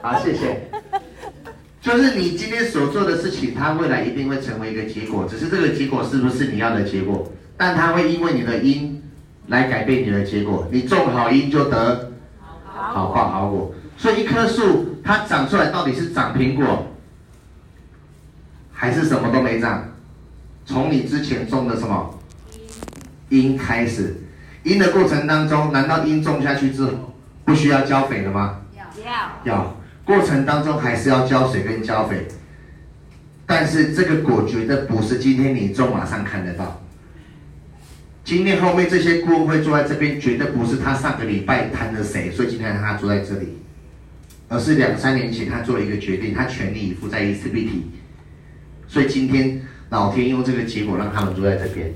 [0.00, 0.68] 好，谢谢。
[1.80, 7.28] 就是你今天所做的事情，它未来一定会成为一个结果，只是这个结果是不是你要的结果？
[7.56, 9.02] 但它会因为你的因
[9.48, 10.68] 来改变你的结果。
[10.70, 12.12] 你种好因就得
[12.64, 13.74] 好报好果。
[13.96, 16.86] 所以一棵树它长出来到底是长苹果，
[18.72, 19.84] 还是什么都没长？
[20.64, 22.14] 从你之前种的什么
[23.28, 24.21] 因开始，
[24.62, 28.60] 因的过程当中，难道因种下去之后不需要浇肥了吗？
[28.96, 29.42] 要。
[29.44, 29.76] 要。
[30.04, 32.26] 过程当中还是要浇水跟浇肥，
[33.46, 36.82] 但是这个果绝对不是今天你种马上看得到。
[38.24, 43.58] 今天后面这些顾问会坐在这边，绝对不是他上个礼拜谈了谁，所以今天让他坐在这里，
[44.48, 47.90] 而是两三年前他做了一个决定，他全力以赴在伊思必体，
[48.86, 49.60] 所以今天。
[49.90, 51.92] 老天用这个结果让他们坐在这边。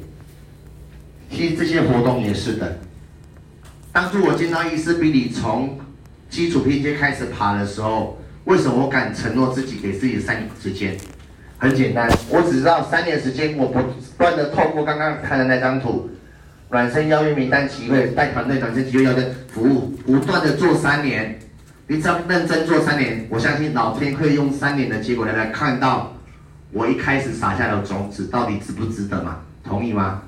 [1.30, 2.78] 其实这些活动也是的。
[3.92, 5.78] 当初我见到伊思必体从
[6.28, 10.96] 基础拼接开始爬的时候，为什么我敢承诺自己给自己三年时间？
[11.58, 13.80] 很简单，我只知道三年时间，我不
[14.18, 16.10] 断的透过刚刚看的那张图，
[16.68, 21.38] 软身邀约名单集会带团队暖身集会要的服务，不断的做三年。
[21.88, 26.12] 你只要认真做三年，我相信老天会用三年的结果来来看到。
[26.72, 29.38] 我一开始撒下的种子到底值不值得嘛？
[29.64, 30.20] 同意吗？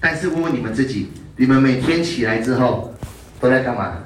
[0.00, 2.92] 但是问问你们自己，你们每天起来之后
[3.40, 3.98] 都在干嘛？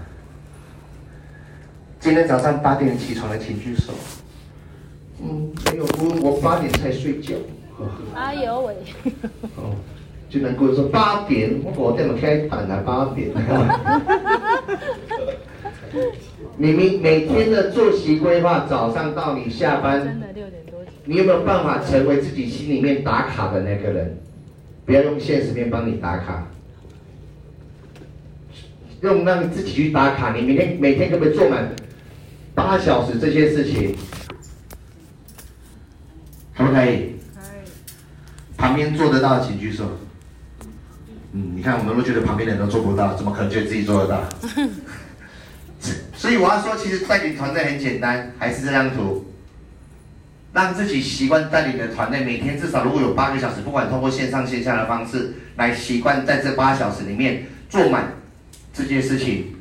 [2.01, 3.93] 今天早上八点起床的请举手。
[5.23, 7.35] 嗯，没有，我我八点才睡觉。
[8.15, 8.75] 哎呦喂！
[9.57, 9.77] 哦，
[10.29, 13.31] 就能够说八点，我这么开板了八点。
[16.57, 20.21] 你们每天的作息规划，早上到你下班。
[21.05, 24.19] 你有没有办法成为自己心里面打卡的那个人？
[24.85, 26.49] 不要用现实面帮你打卡，
[29.01, 30.33] 用让你自己去打卡。
[30.35, 31.71] 你每天每天可不可以做满
[32.55, 33.97] 八小时这些事情？
[36.57, 36.87] 可不可以？
[36.87, 37.17] 可以。
[38.57, 39.99] 旁边做得到的请举手。
[41.33, 44.29] 嗯，你看我们都觉得旁边的人都做不到，怎么可能觉得自己做得到？
[46.15, 49.25] 所以我要说，其实带领团队很简单，还是这张图。
[50.53, 58.13] 让自己习惯带领的团队每天至少如果有八个小时，不管通过线上线下的方式来习惯在这八小时里面做满
[58.75, 59.55] 这件事情，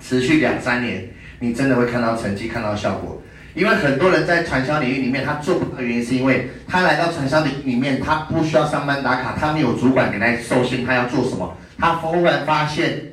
[0.00, 3.22] 持续两三年，你真的会看到成绩，看到效果。
[3.54, 11.54] 因为很多人在传销领域里面他做不到的原因，是因为他来到传销领里面，他不需要上班打卡，他没有主管给他授信，他要做什么？
[11.78, 13.12] 他忽然发现，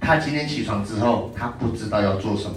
[0.00, 2.56] 他今天起床之后，他不知道要做什么。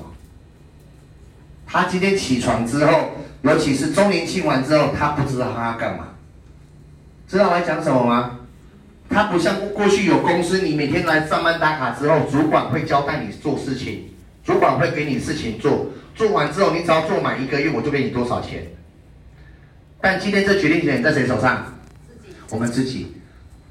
[1.68, 6.10] 他今天起床之后，尤其是周年庆完之后，他不知道他要干嘛。
[7.28, 8.40] 知道我在讲什么吗？
[9.10, 14.10] 他不像过去有公司，你每天来上班打卡之后，主管会交代你做事情，
[14.44, 18.68] 主管会给你事情做，做完之后你只要做满一个月，我就给你多少钱。
[20.02, 21.74] 但今天这决定权在谁手上？
[22.50, 23.16] 我们自己。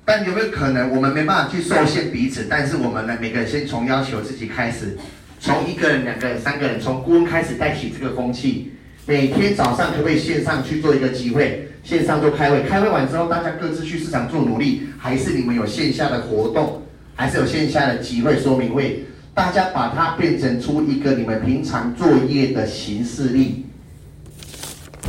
[0.04, 2.46] 但有没有可能，我们没办法去受限彼此？
[2.48, 4.98] 但是我们呢，每个人先从要求自己开始。
[5.38, 8.72] 从一个人、两个人、三个人，从顾问开始带起这个风气。
[9.08, 11.66] 每天早上可不可以线上去做一个集会？
[11.82, 16.82] 线上做开会，开会完之后大家各自去市场做努力，还是你们有线下的活动，
[17.14, 19.06] 还是有线下的集会说明会？
[19.32, 23.64] 大家把它变成出一个你们平常作业的形式力，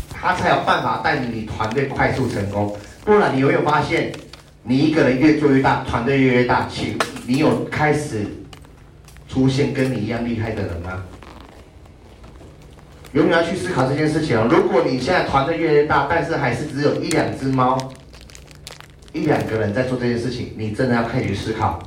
[0.10, 2.74] 他才有办法带领你团队快速成功。
[3.04, 4.14] 不然你有没有发现，
[4.64, 8.26] 你一个人越做越大，团队越越大，请你有开始？
[9.28, 11.04] 出现跟你一样厉害的人吗？
[13.14, 14.48] 永远要去思考这件事情哦。
[14.50, 17.78] 如果你现在团队越来越大，但是还是只有一两只猫、
[19.14, 21.80] 一两个人在做这件事情，你真的要开始思考，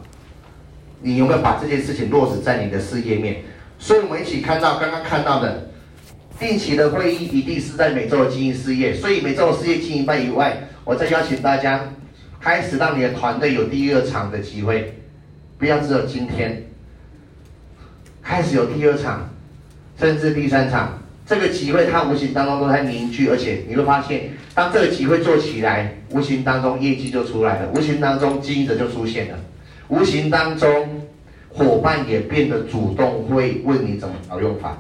[1.01, 3.43] 你有没有把这件事情落实在你的事业面？
[3.79, 5.71] 所以我们一起看到刚刚看到的，
[6.41, 8.93] 定期的会议一定是在每周的经营事业。
[8.93, 11.81] 所以每周的事业经营班以外，我再邀请大家
[12.41, 15.01] 开始让你的团队有第二场的机会，
[15.59, 16.65] 不要只有今天。
[18.23, 19.29] 开始有第二场，
[19.99, 29.39] 甚至第三场，这个机会它无形当中都在凝聚，而且你会发现，当这个机会做起来，无形当中业绩就出来了，无形当中经营者就出现了，
[29.89, 31.01] 无形当中
[31.49, 34.77] 伙伴也变得主动，会问你怎么好用法。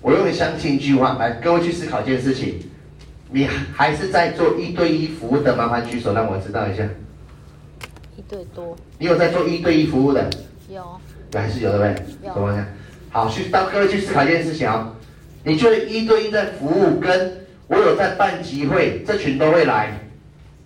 [0.00, 2.54] 我永远相信一句话，来，各位去思考一件事情，
[3.30, 6.84] 你还是在做一对一服务的，麻烦举手让我知道一下。
[8.16, 8.76] 一对多。
[8.98, 10.30] 你有在做一对一服务的？
[10.70, 10.82] 有。
[11.34, 12.28] 还是有对不对？
[12.28, 12.34] 有。
[12.34, 12.66] 怎么样？
[13.10, 14.94] 好，去当各位去思考一件事情哦。
[15.44, 19.98] 你觉得一对一在服务，跟我有在办集会，这群都会来。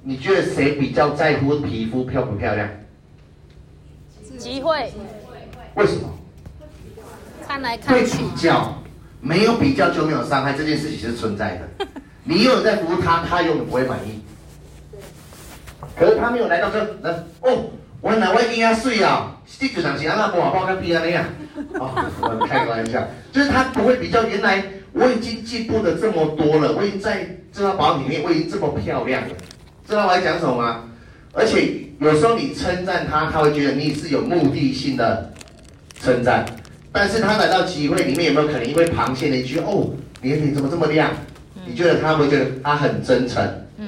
[0.03, 2.69] 你觉得谁比较在乎皮肤漂不漂亮？
[4.39, 4.93] 集会。
[5.77, 6.13] 为什么？
[7.47, 8.05] 看来看去。
[8.05, 8.83] 会比较，
[9.21, 11.87] 没有比较就没有伤害，这件事情是存在的。
[12.25, 14.21] 你有在服务他，他永远不会满意。
[15.97, 17.71] 可是他没有来到这，来哦。
[18.03, 19.35] 我哪位应该睡啊？
[19.59, 21.25] 这个人是安那不好报个屁啊那样？
[21.79, 23.01] 哦，我开个玩笑，
[23.33, 24.25] 就是他不会比较。
[24.25, 24.62] 原来
[24.93, 29.29] 我已经进步的这么多了，我已经在这套保里面，我已经这么漂亮了。
[29.87, 30.83] 知道我在讲什么吗？
[31.33, 35.33] 而且有时候你称赞他，他会觉得你是有目的性的
[36.01, 36.45] 称赞。
[36.91, 39.88] 但是他来到集会里面，有没有可能因为螃蟹的一句“哦，
[40.21, 41.11] 你的脸怎么这么亮”，
[41.65, 43.43] 你觉得他会觉得他很真诚？
[43.79, 43.87] 嗯。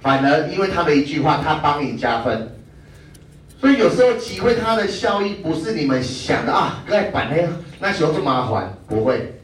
[0.00, 2.48] 反而因为他的一句话，他帮你加分。
[3.60, 7.48] 所以有时候集会它的效益不是你们想的啊，该板那
[7.80, 9.34] 那时候这么麻烦，不会，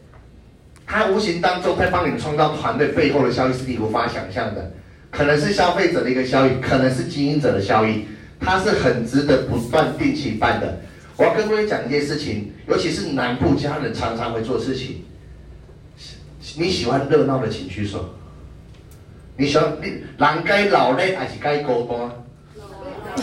[0.87, 4.73] 它无形当中在帮你们创造团队背后的效益是你无法想象的，
[5.11, 8.05] 可能是消费者的一个效益，可能是经营者的效益，
[8.39, 10.81] 它是很值得不断定期办的。
[11.17, 15.05] 我要跟各位讲一件事情，尤其是南部家人常常会做事情，
[16.57, 18.15] 你喜欢热闹的请举手，
[19.37, 22.24] 你喜欢你人该老累还是该孤单？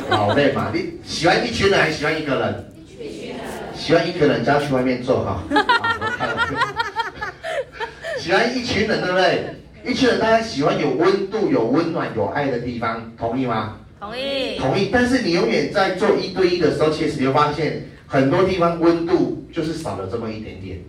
[0.09, 0.71] 好累嘛？
[0.73, 2.73] 你喜欢一群人还是喜欢一个人？
[2.85, 3.37] 一群人。
[3.75, 5.43] 喜欢一个人就要去外面坐哈。
[8.19, 9.55] 喜欢一群人对不对？
[9.83, 13.77] 一群人大家喜欢有温度、有温暖、有爱的地方，同意吗？
[13.99, 14.57] 同意。
[14.59, 14.89] 同意。
[14.91, 20.79] 但是你永远在做一对一的时候，其实你会发现很多地方温度就是少了这么一点点。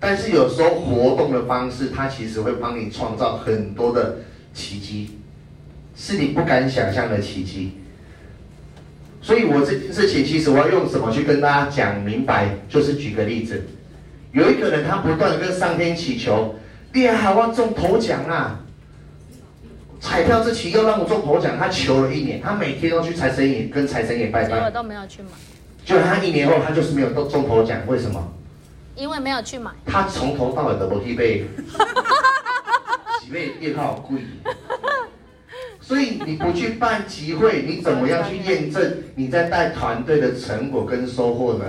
[0.00, 4.18] 但是有时候活动的方式，它其实会帮你创造很多的
[4.52, 5.10] 奇迹。
[6.00, 7.72] 是你不敢想象的奇迹，
[9.20, 12.50] 所以我这件事情其实我要用什么去跟大家讲明白？
[12.68, 13.66] 就是举个例子，
[14.32, 16.54] 有一个人他不断的跟上天祈求，
[16.92, 18.60] 厉害，我要中头奖啊！
[20.00, 25.28] 彩票这期又让我中头奖，他求了一年，他每天都去财神爷跟财神爷拜拜，结果都没有去买。
[25.84, 28.32] 就他一年后，他就是没有中中头奖，为什么？
[28.94, 29.70] 因为没有去买。
[29.86, 31.44] 他从头到尾都不去背，
[33.22, 34.20] 几位越靠贵。
[35.88, 41.64] 所以你不去办集会，你怎么样去验证你在带团队的成果跟收获呢？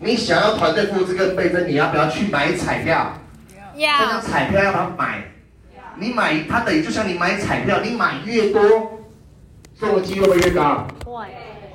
[0.00, 3.16] 你想要团队复制跟倍增，你要不要去买彩票？
[3.76, 3.98] 要。
[4.00, 5.22] 这张彩票要不要买？
[5.94, 8.60] 你买它等于就像你买彩票，你买越多，
[9.78, 10.88] 中的机会会越高？
[11.04, 11.26] 会。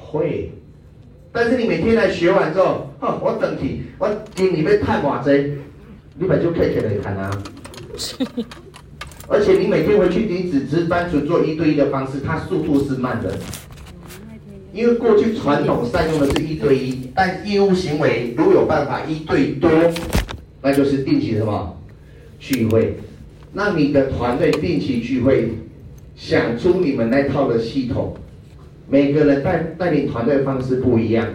[0.01, 0.51] 会。
[1.31, 5.53] 但是你每天来学完之后，哦，我等你，我今你被探瓦贼，
[6.15, 7.31] 你本就可以来看啊。
[9.31, 13.33] 而且你每天回去，你只是单纯做一对一的方式，它速度是慢的。
[14.73, 19.69] 因为过去传统善用的是一对一，但业务行为如果有办法一对多，
[20.61, 21.77] 那就是定期什么
[22.39, 22.97] 聚会。
[23.53, 25.51] 那你的团队定期聚会，
[26.13, 28.13] 想出你们那套的系统，
[28.89, 31.25] 每个人带带领团队方式不一样。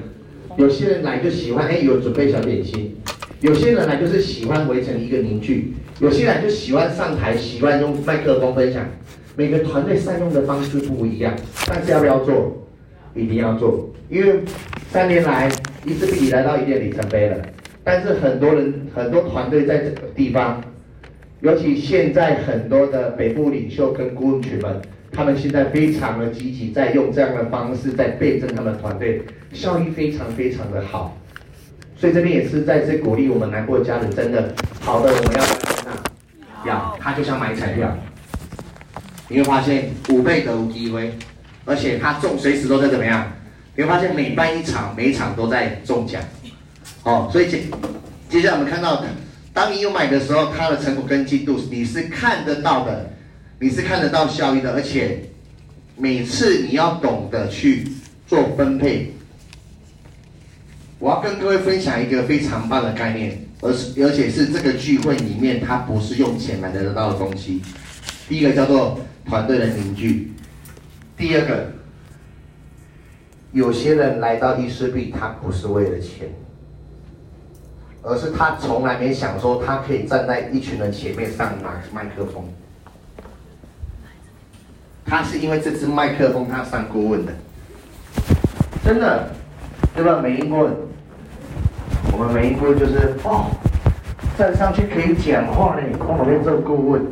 [0.58, 2.94] 有些人来就喜欢哎有准备小点心，
[3.40, 8.84] 有些人来就是喜欢围成一个凝聚，有些人就喜欢上台，喜欢用麦克风分享。
[9.34, 11.34] 每个团队善用的方式不一样，
[11.66, 12.66] 但是要不要做？
[13.14, 14.40] 一定要做，因为
[14.90, 15.50] 三年来
[15.86, 17.36] 伊丝碧媞来到一点里程碑了。
[17.82, 20.62] 但是很多人、很多团队在这个地方，
[21.40, 24.80] 尤其现在很多的北部领袖跟顾问群们，
[25.12, 29.22] 他们现在非常的积极，在用这样的方式在倍增他们团队，
[29.52, 31.16] 效益非常非常的好。
[31.96, 35.42] 所以这边也是再次鼓励我们南国家人，真的好的我们要
[36.64, 37.96] 跟上，要，他就像买彩票，
[39.28, 41.12] 你会发现五倍的无机会。
[41.64, 43.32] 而且他中随时都在怎么样？
[43.74, 46.22] 你会发现每办一场，每一场都在中奖，
[47.02, 47.64] 哦，所以接
[48.28, 49.04] 接下来我们看到，
[49.52, 53.10] 当你有买的时候，它的成果跟进度你是看得到的，
[53.58, 55.24] 你是看得到效益的，而且
[55.96, 57.88] 每次你要懂得去
[58.28, 59.12] 做分配。
[61.00, 67.60] 我要跟各位分享一个非常棒的概念，而是而且是这个聚会里面它不是用钱买得到的东西。
[68.28, 70.32] 第一个叫做团队的凝聚。
[71.16, 71.72] 第二个，
[73.50, 76.28] 有些人来到伊丝碧，他不是为了钱，
[78.02, 82.44] 而是他从来没想说他可以站在一群人前面上麦麦克风。
[85.04, 87.32] 他是因为这支麦克风他上顾问的，
[88.84, 89.30] 真的，
[89.94, 90.20] 对吧？
[90.20, 90.72] 美英顾问，
[92.12, 93.46] 我们每一步就是哦，
[94.38, 97.02] 站上去可以讲话嘞，帮我们做顾问。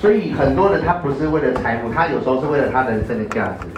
[0.00, 3.68] 所以很多人他不是为了财富，他有时候是为了他人生的价值。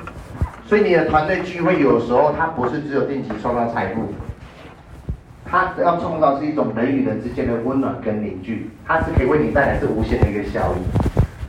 [0.66, 4.14] 所以你的团队聚会有时候他不是只有定期创造财富，
[5.45, 10.80] 他要创造是一种人与人之间的温暖跟凝聚，它是可以为你带来是无限的一个效益。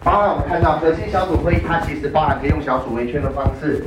[0.04, 3.86] 包含我们看到核心小组会议，它其实包含可以用小组围圈的方式，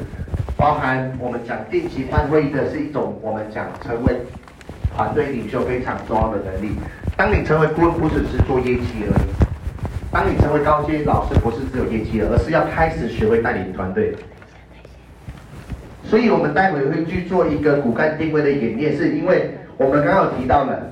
[0.58, 4.12] 包含我们讲定期办会议的是一种我们讲成为
[4.92, 6.74] 团队领袖非常重要的能力。
[7.16, 9.28] 当你成为顾问，不只是做业绩而已。
[10.10, 14.12] 当你成为高阶老师，不是只有业绩，而是要开始学会带领团队。
[16.02, 20.90] 所以，我们待会会去做一个骨干定位的演练，是因为我们刚刚有提到了，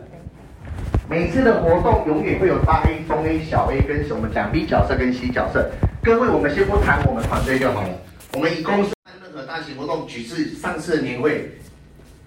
[1.08, 5.68] 每次的活动永远会有大 A、中 A、小 A 跟我们讲 B 角色跟 C 角色。
[6.04, 7.88] 各位，我们先不谈我们团队就好了。
[8.34, 8.95] 我们以公司
[9.44, 11.50] 大型活动，举次上次的年会，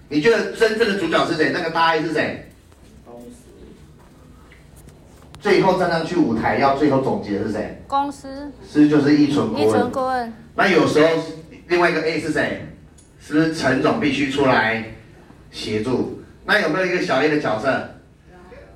[0.08, 1.50] 你觉得真正的主角是谁？
[1.52, 2.46] 那个大 A 是谁？
[5.40, 7.82] 最后站上去舞台要最后总结的是谁？
[7.86, 8.52] 公司。
[8.70, 9.66] 是就是一存顾问。
[9.66, 10.32] 一纯顾问。
[10.54, 11.08] 那有时候
[11.68, 12.66] 另外一个 A 是谁？
[13.18, 14.84] 是不是陈总必须出来
[15.50, 16.22] 协助？
[16.44, 17.88] 那有没有一个小 A 的角色？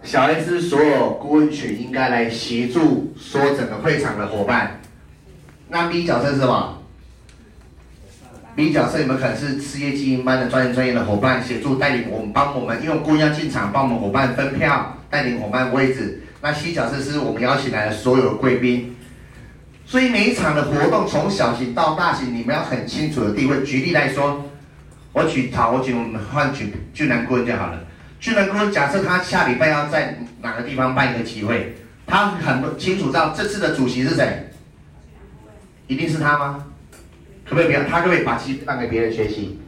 [0.02, 4.80] 小 A 是所有顾问群应该来协助说整个会场的伙伴。
[5.68, 6.82] 那 B 角色是什么
[8.56, 16.22] ？B 角色你们可能是事业经营班的专业专业的伙伴协助带领我们，帮我们因为顾问要进场，帮我们伙伴分票，带领伙伴位置。
[16.40, 18.94] 那 C 角色是我们邀请来的所有贵宾，
[19.84, 23.62] 所以每一场的活动从小型到大型，你们要很清楚的地位。
[23.64, 24.44] 举例来说，
[25.12, 27.80] 我举好，我举我们换举俊男顾问就好了。
[28.20, 31.74] 俊男顾问假设他下礼拜要在哪个地方办一个集会，
[32.06, 34.48] 他很清楚知道这次的主席是谁，
[35.86, 36.64] 一定是他吗？
[37.44, 37.84] 可不可以不要？
[37.84, 39.58] 他可不可以把机会让给别人学习？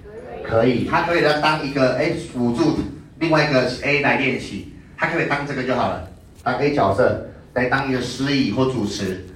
[0.42, 2.78] 可以，他可以来当一个哎辅助
[3.18, 6.08] 另外一个 A 来练习，他可以当这个就好了。
[6.42, 9.26] 当 A 角色来当一个司仪或主持，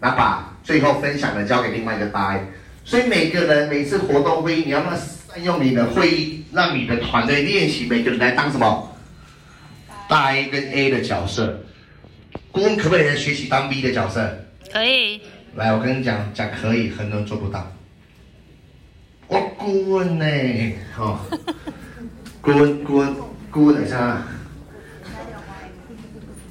[0.00, 2.40] 那把最后分享的交给另外一个大 A。
[2.84, 8.96] 所以每个人每次活动会议，你要不要善用你的会议，让你的团队练习每个人来当什么
[10.08, 11.62] 大 A 跟 A 的角色？
[12.50, 14.36] 顾问可不可以来学习当 B 的角色？
[14.72, 15.20] 可以。
[15.54, 17.72] 来，我跟你讲讲可以，很多人做不到。
[19.28, 20.24] 我顾问呢？
[20.98, 21.18] 哦，
[22.40, 23.14] 顾问顾问
[23.50, 24.22] 顾问等一下。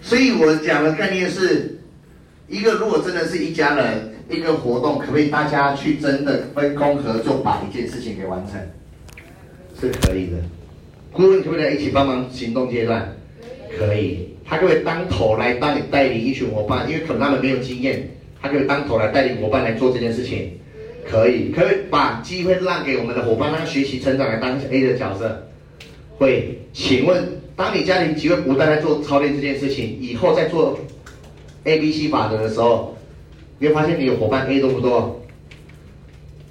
[0.01, 1.79] 所以我讲的概念是，
[2.47, 8.59] 一个如果真的是一家人，一个活动，可不可以大家去真的分工合作，把一件事情给完成？
[9.79, 10.37] 是可以的。
[11.11, 13.13] 顾问可不可以一起帮忙行动阶段？
[13.77, 14.29] 可以。
[14.47, 18.07] 他可以当头来帮你带领一群伙伴，因为可能他们没有经验，
[18.39, 20.51] 他可以当头来带领伙伴来做这件事情，
[21.09, 25.47] 可以，可以把机会让给我们的伙伴，让学习成长来当 A 的角色。
[26.17, 27.23] 会，请问，
[27.55, 30.79] 当你家庭机会不断在做操练这件事情，以后在做
[31.63, 32.97] A B C 法则的时候，
[33.59, 35.21] 你会发现你的伙伴 A 多不多？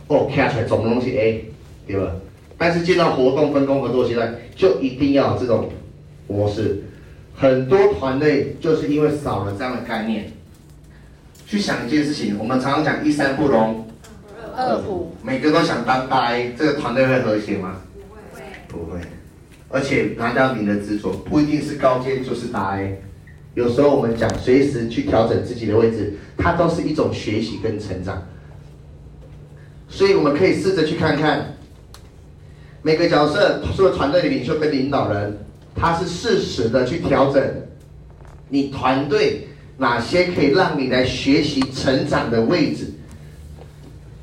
[0.06, 1.44] 哦，看出来总东西 A，
[1.86, 2.12] 对吧？
[2.56, 5.68] 但是见到活动分工合作阶段，就一定要有这种
[6.28, 6.82] 模式。
[7.34, 10.30] 很多团队就是因为少了这样的概念，
[11.46, 12.36] 去想一件事情。
[12.38, 13.84] 我们常常讲一山不容
[14.56, 17.76] 二虎，每个都想当大 A，这个团队会和谐吗？
[17.96, 19.00] 不会，不会。
[19.68, 23.02] 而且拿掉你的执着，不一定是高阶就是大 A。
[23.54, 28.22] 有时候我们讲随时去调整自己的位置，它都是一种学习跟成长。
[29.88, 31.54] 所以我们可以试着去看看。
[32.82, 35.36] 每个角色，除了团队的领袖跟领导人，
[35.74, 37.42] 他是适时的去调整
[38.48, 39.48] 你团队
[39.78, 42.92] 哪些可以让你来学习成长的位置。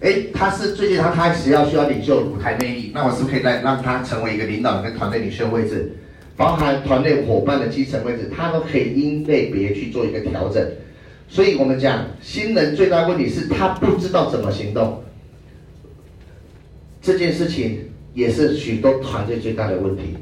[0.02, 5.94] 哎，他是最近他开始要需要领袖舞台魅力，那我是不是可以来让他成为一个领导人跟团队领袖位置，
[6.36, 10.68] 包含团队伙伴的基层位置，他都可以因类别去做一个调整。
[11.30, 15.04] 所以我们讲新人最大问题是他不知道怎么行动，
[17.02, 17.88] 这件事情。
[18.14, 20.18] 也是许多团队最大的问题。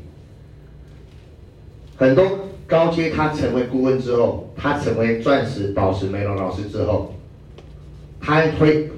[1.98, 2.24] 很多
[2.68, 7.16] 高阶他成为顾问之后，他成为钻石、宝石、美容老师之后，
[8.22, 8.92] 他会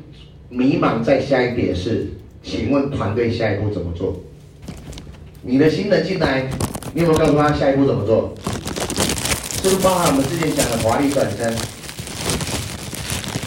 [0.51, 2.09] 迷茫在下一点是：
[2.43, 4.21] 请问团队下一步怎么做？
[5.43, 6.49] 你的新人进来，
[6.93, 8.35] 你有没有告诉他下一步怎么做？
[9.63, 11.55] 是不是包含我们之前讲的华丽转身？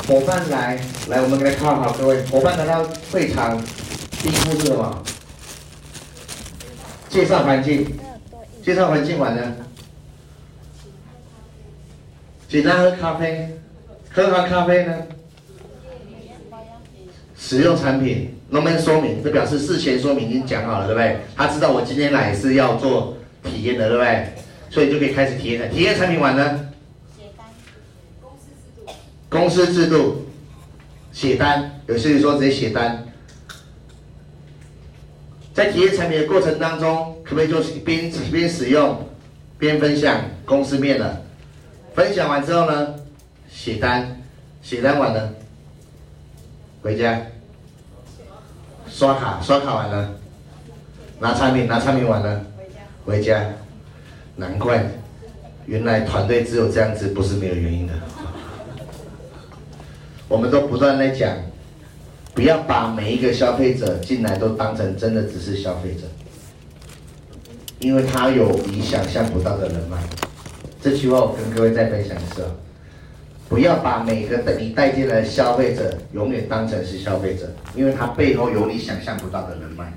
[0.09, 2.82] 伙伴来，来，我们来看好各位伙伴来到
[3.12, 3.62] 会场，
[4.22, 5.02] 第一步是什么？
[7.11, 7.86] 介绍环境，
[8.64, 9.57] 介绍环境完了，
[12.48, 13.50] 简单喝咖啡，
[14.11, 14.94] 喝完咖啡呢，
[17.47, 21.18] 使用产品，农民说明，这表示事前说明已经讲好了，对不对？
[21.36, 24.32] 他知道我今天来是要做体验的，对不对？
[24.70, 25.68] 所以就可以开始体验了。
[25.68, 26.68] 体验产品完呢，
[27.14, 27.45] 写单，
[28.22, 28.92] 公司制度，
[29.28, 30.26] 公司制度，
[31.12, 33.07] 写单，有些人说直接写单。
[35.53, 39.07] 在体验产品的过程当中，可不可以就是边边使用
[39.59, 41.22] 边分享公司面的？
[41.95, 42.95] 分享完之后呢，
[43.53, 44.22] 写单，
[44.62, 45.34] 写单完了，
[46.80, 47.20] 回家
[48.95, 50.09] 刷卡，刷卡完了，
[51.18, 52.40] 拿产品，拿产品完了，
[53.05, 53.45] 回家。
[54.36, 54.84] 难怪，
[55.66, 57.92] 原来团队只有这样子，不是没有原因的。
[60.28, 61.36] 我们都不断在讲。
[62.34, 66.03] 不要把每一个消费者进来都当成真的只是消费者，
[67.78, 69.99] 因为他有你想象不到的人脉。
[70.80, 72.45] 这句话我跟各位再分享一次，
[73.55, 79.92] 不要把每个等你带进来的消费者永远当成是消费者，因为他背后有你想象不到的人脉。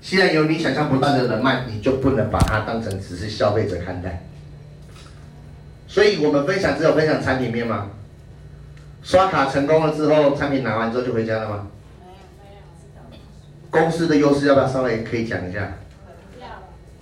[0.00, 4.26] 既然有你想象不到的人脉，你就不能把他当成只是消费者看待。
[5.86, 7.90] 所以我们分享只有分享产品面吗？
[9.02, 11.66] 刷卡成功了之后，产品拿完之后就回家了吗？
[13.68, 15.74] 公司的优势要不要稍微可以讲一下？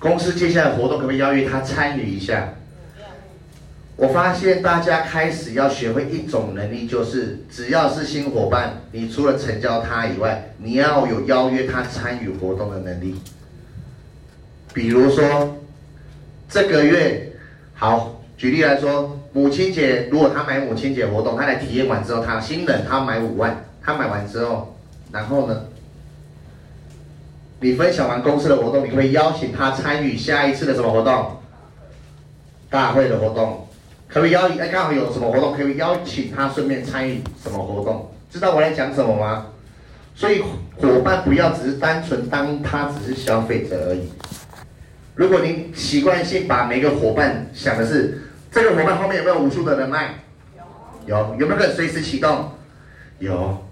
[0.00, 2.54] 公司接下来活动可不可以邀约他参与一下？
[3.96, 13.14] 我发现大家开始要学会一种能力，就是只要是新伙伴，你除了成交他以外，你要有邀约他参与活动的能力。
[14.74, 15.56] 比如说，
[16.48, 17.32] 这个月
[17.74, 18.12] 好。
[18.36, 24.76] 举例来说，母亲节如果他买母亲节活动，他来体验完之后，他新人他买五万，他买完之后，
[25.10, 25.64] 然后呢，
[27.60, 31.38] 你分享完公司的活动，你会邀请他参与下一次的什么活动？
[32.68, 33.65] 大会的活动，
[34.20, 34.58] 可以邀请？
[34.58, 38.10] 哎，刚好有什么活动，可以邀请他顺便参与什么活动？
[38.30, 39.46] 知道我在讲什么吗？
[40.14, 40.42] 所以
[40.76, 44.08] 伙伴不要只是单纯当他只是消费者而已。
[45.14, 48.22] 如果您习惯性把每个伙伴想的是。
[48.48, 50.14] 这个伙伴后面有没有无数的人脉？
[51.04, 52.52] 有，有没有可以随时启动？
[53.18, 53.62] 有。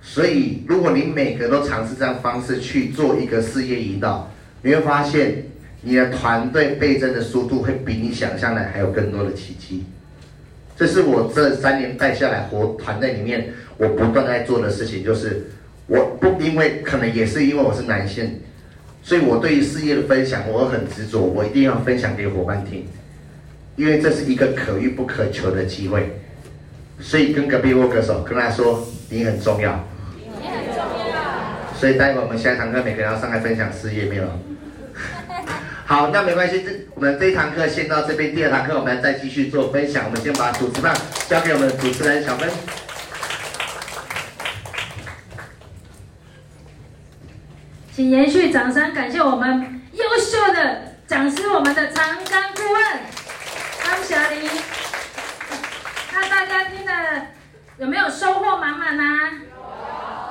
[0.00, 4.30] 所以，如果你每个都尝试这样方式去做一个事业引导，
[4.62, 5.44] 你会发现
[5.82, 9.84] 你的团队倍增的速度会比你想象的还有更多的奇迹。
[10.76, 15.46] 这是我这三年带下来活团队里面我不断在做的事情，就是
[15.86, 18.40] 我不因为可能也是因为我是男性，
[19.02, 22.86] 所以我对于事业的分享我很执着，我一定要分享给伙伴听。
[23.76, 26.18] 因为这是一个可遇不可求的机会，
[26.98, 29.86] 所以跟隔壁握个手，跟他说你很重要。
[30.16, 31.74] 你很重要。
[31.74, 34.24] 所以待会我们下一堂课，每个人要上来分享事业没有？
[35.90, 40.04] 好，那没关系，这我们这一堂课先到这边，第二堂课我们再继续做分享。
[40.04, 40.94] 我们先把主持棒
[41.28, 42.48] 交给我们的主持人小芬。
[47.92, 52.82] 请延续掌声，感谢我们优秀的讲师，我们的长江顾问
[53.84, 54.48] 张霞玲。
[56.12, 56.92] 那大家听的
[57.78, 59.02] 有没有收获满满呢？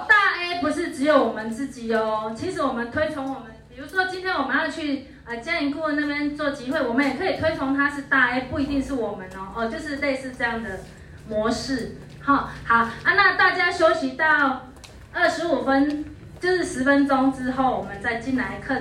[0.08, 10.80] 大 A 不是只有我们自己哦，其实我们推崇我们，比如说今天我们要去呃嘉玲顾问那边做集会，我们也可以推崇他是大 A，不一定是我们哦，哦，就是类似这样的
[11.28, 11.98] 模式。
[12.20, 14.72] 好，好啊，那大家休息到
[15.14, 16.06] 二十五分。
[16.42, 18.74] 就是十分钟之后，我们再进来课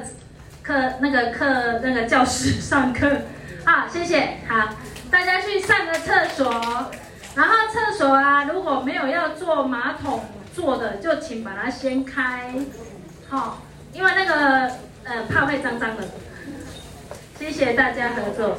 [0.62, 3.10] 课那个课那个教室 上课。
[3.64, 4.36] 好，谢谢。
[4.46, 4.68] 好，
[5.10, 6.48] 大家去上个厕所。
[7.34, 10.24] 然后厕所啊，如果没有要坐马桶
[10.54, 12.54] 坐的，就请把它掀开。
[13.28, 13.60] 好，
[13.92, 14.72] 因为那个
[15.02, 16.04] 呃怕会脏脏的。
[17.38, 18.58] 谢谢大家合作。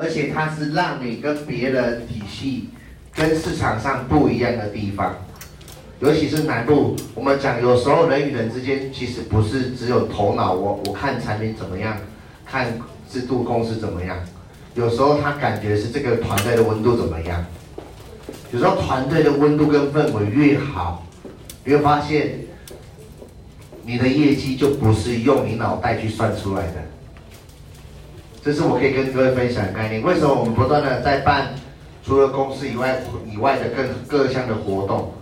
[0.00, 2.70] 而且它是让你跟别人体系、
[3.14, 5.14] 跟市场上不一样的地方，
[6.00, 11.98] 尤其是南部，我们讲有时候人与人之间其实不是只有头脑，我我看产品怎么样，
[12.46, 12.78] 看
[13.10, 14.18] 制度公司怎么样，
[14.74, 17.44] 有时候他感觉是这个团队的温度怎么样，
[18.52, 21.06] 有时候团队的温度跟氛围越好，
[21.62, 22.38] 你会发现
[23.84, 26.89] 你的业绩就不是用你脑袋去算出来的。
[28.42, 30.00] 这是我可以跟各位分享的概念。
[30.02, 31.54] 为什么我们不断的在办
[32.02, 32.98] 除了公司以外
[33.30, 35.12] 以外的各各项的活动？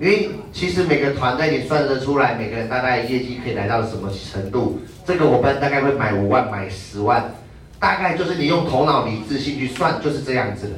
[0.00, 4.78] 因为其实每个团队你算得出来，每个人大概业绩可以来到什么程度？
[5.04, 7.34] 这个伙伴大概会买五万、买十万，
[7.80, 10.74] 大概就是你用头脑理智性去算，就是这样子的。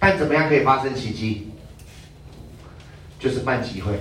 [0.00, 1.52] 但怎么样可以发生奇迹？
[3.20, 3.92] 就是办集会，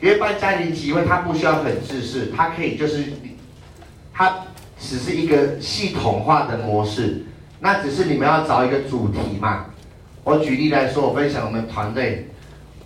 [0.00, 3.04] 因为办家庭集会，它不需要很制式，它可以就是
[4.12, 4.34] 它。
[4.82, 7.24] 只是一个系统化的模式，
[7.60, 9.66] 那只是你们要找一个主题嘛。
[10.24, 12.28] 我举例来说，我分享我们团队，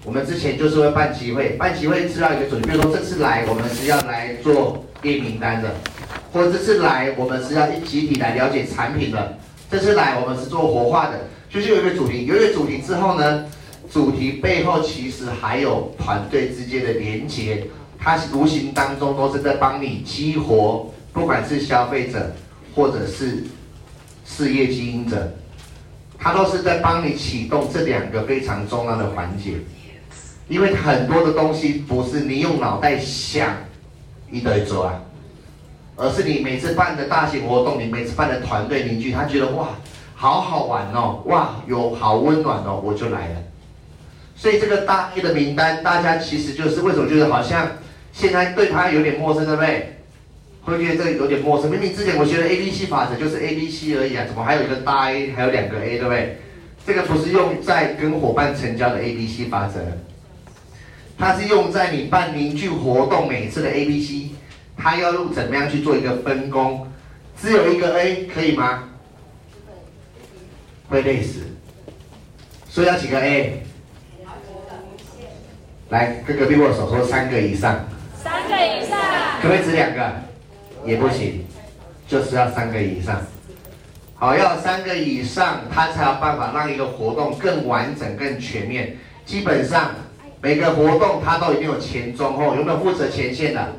[0.05, 5.74] 我们之前就是会办集会，办集会知道一个主题，比如说这次来我们是要来做列名单的，
[6.32, 9.38] 或者这次来我们是要一集体来了解产品的，
[9.70, 11.18] 这次来我们是做活化的，
[11.51, 13.47] 就是有一个主题，有一个主题之后呢，
[13.90, 17.66] 主题背后其实还有团队之间的连接，
[17.99, 20.92] 它无形当中都是在帮你激活。
[21.16, 22.30] 不管是消费者，
[22.74, 23.42] 或者是
[24.26, 25.32] 事业经营者，
[26.18, 29.54] 他都是在帮你启动这两个非常重要的环节。
[30.46, 33.56] 因为很多的东西不是你用脑袋想
[34.30, 35.00] 一堆做啊，
[35.96, 39.68] 而是你每次办的大型活动，你每次办的团队凝聚，他觉得哇，
[40.14, 43.36] 好好玩哦，哇，有好温暖哦，我就来了。
[44.36, 47.68] 所以这个大 A 的名单，大家其实就是为什么觉得好像
[48.12, 49.95] 现在对他有点陌生，对不对？
[50.72, 56.38] 会觉得这个有点陌生，明明之前我学的 A B C 法则就是 A B C 而已啊，怎么还有一个大 A，还有两个 A，对不对？
[56.84, 59.80] 这个不是用在跟伙伴成交的 A B C 法则，
[61.16, 64.30] 它是用在你办凝聚活动每次的 A B C，
[64.76, 66.86] 它要用怎么样去做一个分工？
[67.40, 68.84] 只有一个 A 可以吗？
[70.88, 71.40] 会累死，
[72.68, 73.62] 所以要几个 A？
[75.90, 77.84] 来跟隔壁握手说三个以上，
[78.20, 78.98] 三个以上，
[79.40, 80.26] 可不可以只两个？
[80.87, 81.45] 也不行，
[82.07, 83.20] 就是要三个以上。
[84.14, 88.97] 好，要三个以上，他才有办法让一个活动更完整、更全面。
[89.26, 89.91] 基本上
[90.41, 92.55] 每个活动它都一定有前、中、后。
[92.55, 93.72] 有没有负责前线的？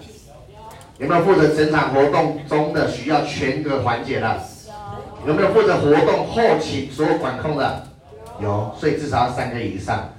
[0.99, 4.39] 有没有负责整场活动中的需要全个环节的？
[5.25, 7.87] 有没有负责活动后期所有管控的？
[8.39, 10.09] 有，所以至少要三个以上。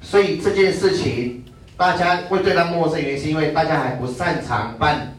[0.00, 1.44] 所以这件事情
[1.76, 5.14] 大家会对他陌生，原因是因为大家还不擅长办。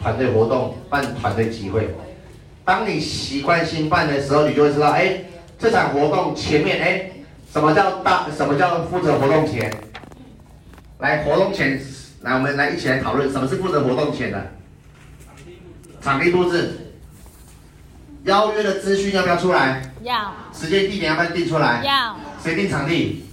[0.00, 1.94] 团队活动办团队集会，
[2.64, 5.24] 当你习惯性办的时候，你就会知道，哎，
[5.58, 7.10] 这场活动前面，哎，
[7.52, 8.26] 什么叫大？
[8.30, 9.72] 什么叫负责活动前？
[10.98, 11.80] 来，活动前，
[12.22, 14.52] 来，我们来一起来讨论，什么是负责活动前的？
[16.00, 16.94] 场地布置，
[18.24, 19.82] 邀约的资讯要不要出来？
[20.02, 20.32] 要。
[20.52, 21.82] 时间地点要不要定出来？
[21.84, 22.16] 要。
[22.42, 23.24] 谁定场地？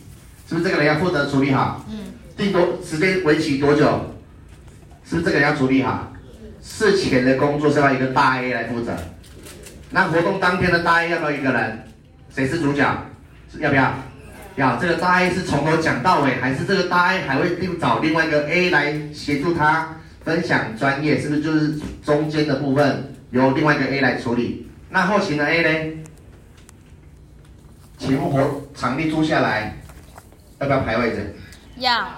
[0.48, 1.86] 是不是这个人要负责处理好？
[1.90, 2.14] 嗯。
[2.36, 4.14] 定多时间为期多久？
[5.04, 6.12] 是不是这个人要处理好？
[6.66, 8.92] 事前的工作是要一个大 A 来负责。
[9.92, 11.88] 那活动当天的大 A 要不要一个人？
[12.30, 12.84] 谁是主角？
[13.60, 13.94] 要不要？
[14.56, 14.76] 要。
[14.78, 21.22] 这个大 A 是从头讲到尾，还是这个大 A 还会另找另外一个 A 来协助他分享专业？
[21.22, 24.70] 是不是就是中间的部分由另外一个 A 来处理？
[24.90, 26.04] 那后勤的 A 呢？
[27.98, 29.78] 请问活场地租下来，
[30.60, 31.36] 要不要排位置？
[31.78, 32.10] 要。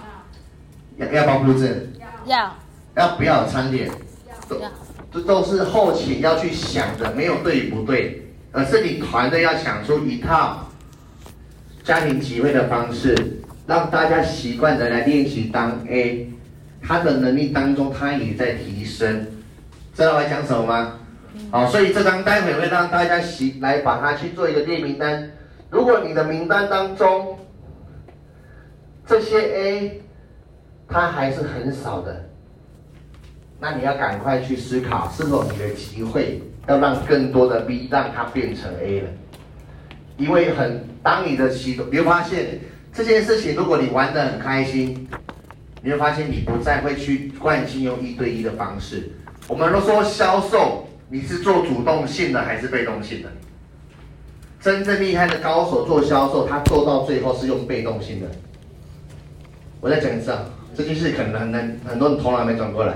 [0.95, 1.91] 要要包布置？
[2.25, 2.55] 要。
[2.95, 3.91] 要不要有餐点？
[4.47, 4.61] 都
[5.11, 10.69] 这都是后勤要去想的，没有对与不对，而是你团队要想出一套
[11.83, 13.15] 家庭集会的方式，
[13.65, 16.31] 让大家习惯的来练习当 A，
[16.81, 19.27] 他的能力当中他也在提升，
[19.95, 20.93] 知道我在讲什么吗？
[21.51, 25.31] 好，所以这张待会会让大家习来把它去做一个列名单。
[25.69, 27.37] 如果你的名单当中
[29.05, 30.01] 这些 A，
[30.87, 32.26] 它还是很少的。
[33.59, 39.09] 那你要赶快去思考，是否你的机会要让更多的 B 让它变成 A 了？
[40.17, 42.59] 因为很当你的启动，你会发现
[42.93, 45.07] 这件事情，如果你玩得很开心，
[45.81, 49.11] 你会发现你不再会去惯性用一对一的方式。
[49.47, 53.29] 我们都说销售，你是做主动性的还是被动性的？
[54.59, 58.27] 真正厉害的高手做销售，他做到最后是用被动性的。
[59.79, 60.45] 我再讲一次啊，
[60.75, 62.95] 这件事可能很，很多人头脑没转过来。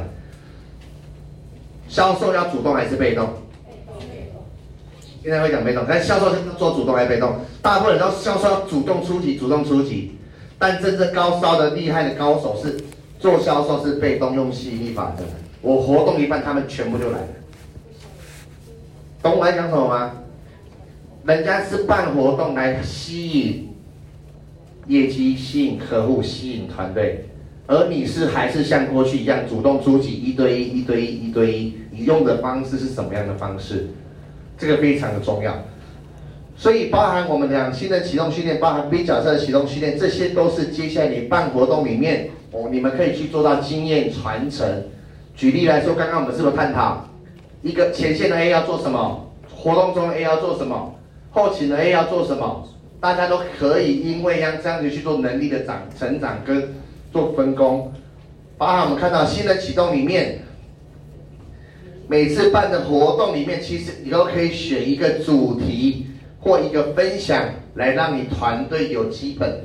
[1.92, 3.28] 销售要主动还是被动？
[4.00, 4.42] 被动。
[5.22, 7.36] 现在会讲被动，但销售是做主动还是被动？
[7.62, 10.16] 大部分人都销售要主动出击，主动出击。
[10.58, 12.80] 但真正高烧的厉害的高手是
[13.20, 15.26] 做销售是被动，用吸引力法则。
[15.62, 17.28] 我活动一半，他们全部就来了。
[19.22, 20.14] 懂我在讲什么吗？
[21.26, 23.70] 人家是办活动来吸引
[24.88, 27.26] 业绩，吸引客户，吸引团队。
[27.68, 33.88] 而你是还是像过去一样主动出击，一对一，一对一，一对一，用的方式是什么样的方式？
[34.58, 35.54] 这个非常的重要。
[36.56, 44.84] 所以包含我们两新的启动训练，包含 B 角色的启动训练，这些都是接下来你办活动里面，哦，你们可以去做到经验传承。
[45.36, 47.10] 举例来说，刚刚我们是不是探讨
[47.62, 49.32] 一个前线的 A 要做什么？
[49.50, 50.96] 活动中 A 要做什么？
[51.32, 52.68] 后勤的 A 要做什么？
[53.00, 56.74] 大家都可以因为让这样子去做能力的长成长跟。
[57.14, 57.92] 做分工，
[58.58, 60.40] 包含我们看到新的启动里面，
[62.12, 66.08] 每次办的活动里面，其实你都可以选一个主题
[66.42, 67.46] 或一个分享
[67.76, 69.62] 来让你团队有基本，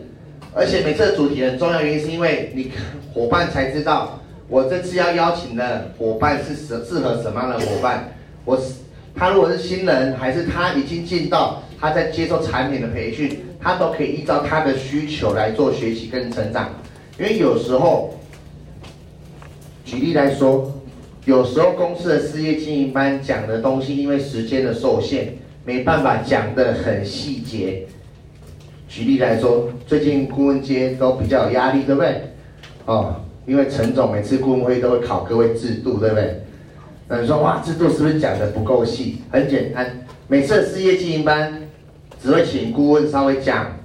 [0.55, 2.70] 而且每次的主题很重要，原因是因为你
[3.12, 8.12] 伙伴才知道我这次要邀请的伙伴是适适合什么样的伙伴。
[8.44, 8.74] 我是
[9.12, 16.68] 他如果是新人，还是他已经进到他在接受产品的培训，他都可以依照他的需求来做学习跟成长。
[17.18, 18.14] 因为有时候，
[19.84, 20.72] 举例来说，
[21.26, 25.26] 有时候公司的事业经营班讲的东西，因为时间的受限，
[25.64, 27.84] 没办法讲得很细节。
[28.88, 32.22] 举例来说，最近顾问阶都比较有压力，对不对？
[32.84, 36.42] 哦，因为陈总每次顾问会都会考各位制度，对不对？
[37.08, 39.16] 那你说哇，制度是不是讲得不够细？
[39.32, 39.98] 很简单，
[40.28, 41.60] 每次的事业经营班
[42.22, 43.76] 只会请顾问稍微讲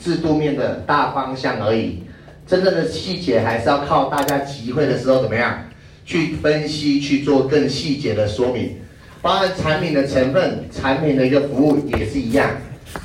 [0.00, 2.02] 制度面的大方向而已。
[2.44, 5.60] 真正的细节还是要靠大家集会的时候怎么样
[6.04, 8.76] 去分析，去做更细节的说明，
[9.20, 12.50] 包含产品的成分、产品的一个服务也是一样。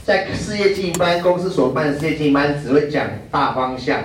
[0.04, 4.04] 在事业经营班公司所办的事业经营班只会讲大方向，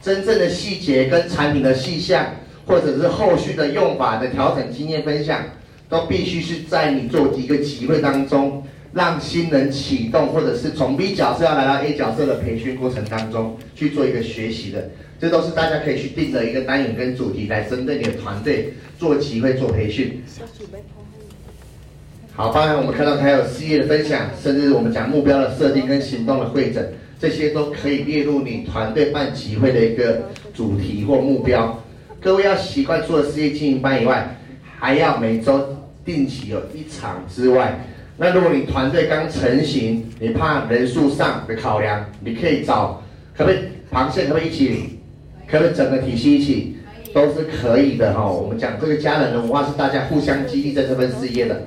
[0.00, 2.26] 真正的细节跟产品的细项，
[2.66, 5.40] 或者是后续的用法的调整经验分享，
[5.88, 8.62] 都必须是在你做一个集会当中。
[8.94, 14.90] 让新人启动，或者是从 B 角色要来到 A 角色的培训过程当中去做一个学习的，
[15.22, 20.20] 这都是大家可以去定的一个单元跟主题，来针对你的团队做机会做培训。
[22.32, 31.80] 好，当然我们看到还有事业的分享，甚至我们讲目标的设定跟行动的会诊，这些都可以列入你团队办集会的一个主题或目标。
[32.20, 34.36] 各位要习惯除了事业经营班以外，
[34.76, 37.78] 还要每周定期有一场之外。
[38.16, 43.00] 那如果你团队刚成型，你怕人数上的考量，你可以找，
[43.38, 43.60] 可不可以
[43.92, 44.91] 螃蟹可不可以一起，
[45.52, 46.76] 可不可以整个体系一起，
[47.12, 48.26] 都是可以的哈。
[48.26, 51.64] 我们讲这个家人的文化是大家互相激励在这份事业的。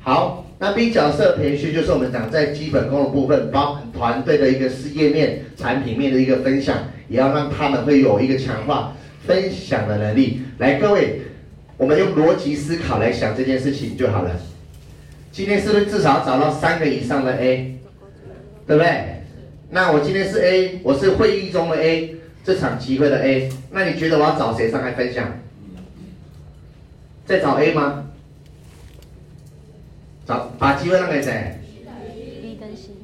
[0.00, 6.78] 好，那 B 角色培训就是我们讲在基本功的部分，包含团队的一个事业面、产品面的一个分享，
[7.08, 8.92] 也要让他们会有一个强化
[9.24, 10.40] 分享的能力。
[10.58, 11.20] 来，各位，
[11.76, 14.32] 我们用逻辑思考来想这件事情就好了。
[15.30, 17.78] 今天是不是至少找到三个以上的 A，
[18.66, 19.22] 对不对？
[19.70, 22.16] 那我今天是 A，我是会议中的 A，
[22.48, 23.52] 这场集会的 A。
[23.70, 25.38] 那你觉得我要找谁上来分享？
[27.26, 28.06] 在找 A 吗？
[30.26, 31.60] 找把机会让给谁。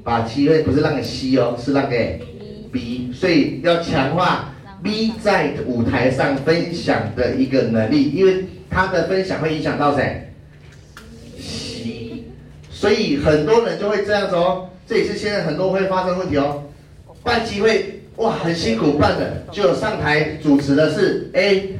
[0.02, 2.22] 把机会不是让给 C 哦，是让给
[2.72, 3.12] B。
[3.12, 10.32] 所以要强化 B 在舞台上分享的一个能力，因为他的分享会影响到谁
[11.38, 12.24] ？C。
[12.70, 14.70] 所以很多人就会这样子哦。
[14.86, 16.62] 这也是现在很多会发生问题哦，
[17.22, 21.70] 办机会哇很辛苦办的，就上台主持的是 A，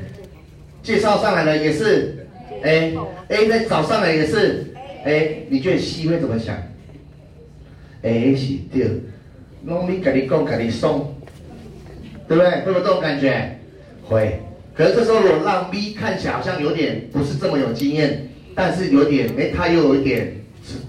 [0.83, 2.27] 介绍上来的也是
[2.63, 4.67] A，A 再找上来也是
[5.05, 6.57] A，你觉得 C 会怎么想
[8.03, 8.91] ？A 是对，
[9.65, 11.15] 拢你跟你讲跟你送，
[12.27, 12.51] 对不对？
[12.63, 13.59] 会不会这种感觉？
[14.03, 14.41] 会。
[14.75, 20.35] 可是这时候如果让 B 看起来好像有点不是这么有经验，但是有点哎他又有一点
[20.67, 20.81] 成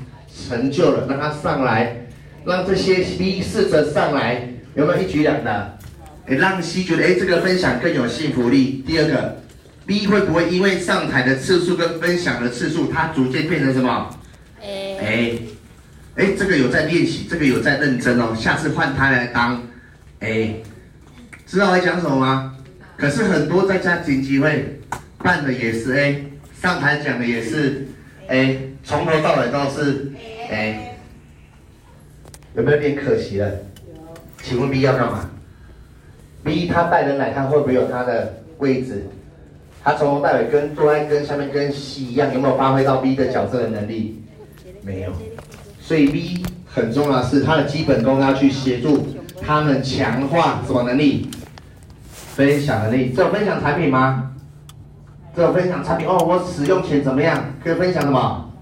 [0.50, 1.98] 成就了，让他上来。
[2.46, 5.78] 让这些 B 试着上来，有没有一举两得？
[6.28, 8.84] 诶，让 C 觉得诶这个分享更有信服力。
[8.86, 9.42] 第二个
[9.86, 14.10] ，B 会不会因为上台的次数跟分享的次数，它逐渐变成什么
[14.62, 15.42] ？A。
[16.16, 18.36] 哎，这个有在练习，这个有在认真哦。
[18.36, 19.62] 下次换他来当
[20.20, 20.64] A，
[21.46, 22.56] 知道我在讲什么吗？
[22.98, 24.80] 可是很多在家庭集会
[25.20, 26.26] 办的也是 A，
[26.62, 27.88] 上台讲的也是
[28.28, 30.12] A，从头到尾都是
[30.50, 30.98] A。
[32.56, 33.52] 有没有点可惜了？
[34.48, 35.28] 请问 B 要干嘛
[36.44, 39.08] ？B 他带人来，他会不会有他的位置？
[39.84, 44.24] 他从头到尾跟坐在跟下面跟 C 一样，有没有发挥到 B 的角色的能力？
[44.84, 45.12] 没有。
[45.82, 49.08] 所以 B 很重要的是他的基本功要去协助
[49.42, 51.28] 他们强化什么能力？
[52.12, 53.14] 分享能力。
[53.16, 54.32] 这有分享产品吗？
[55.36, 56.24] 这有分享产品哦。
[56.24, 57.44] 我使用前怎么样？
[57.64, 58.54] 可以分享什么？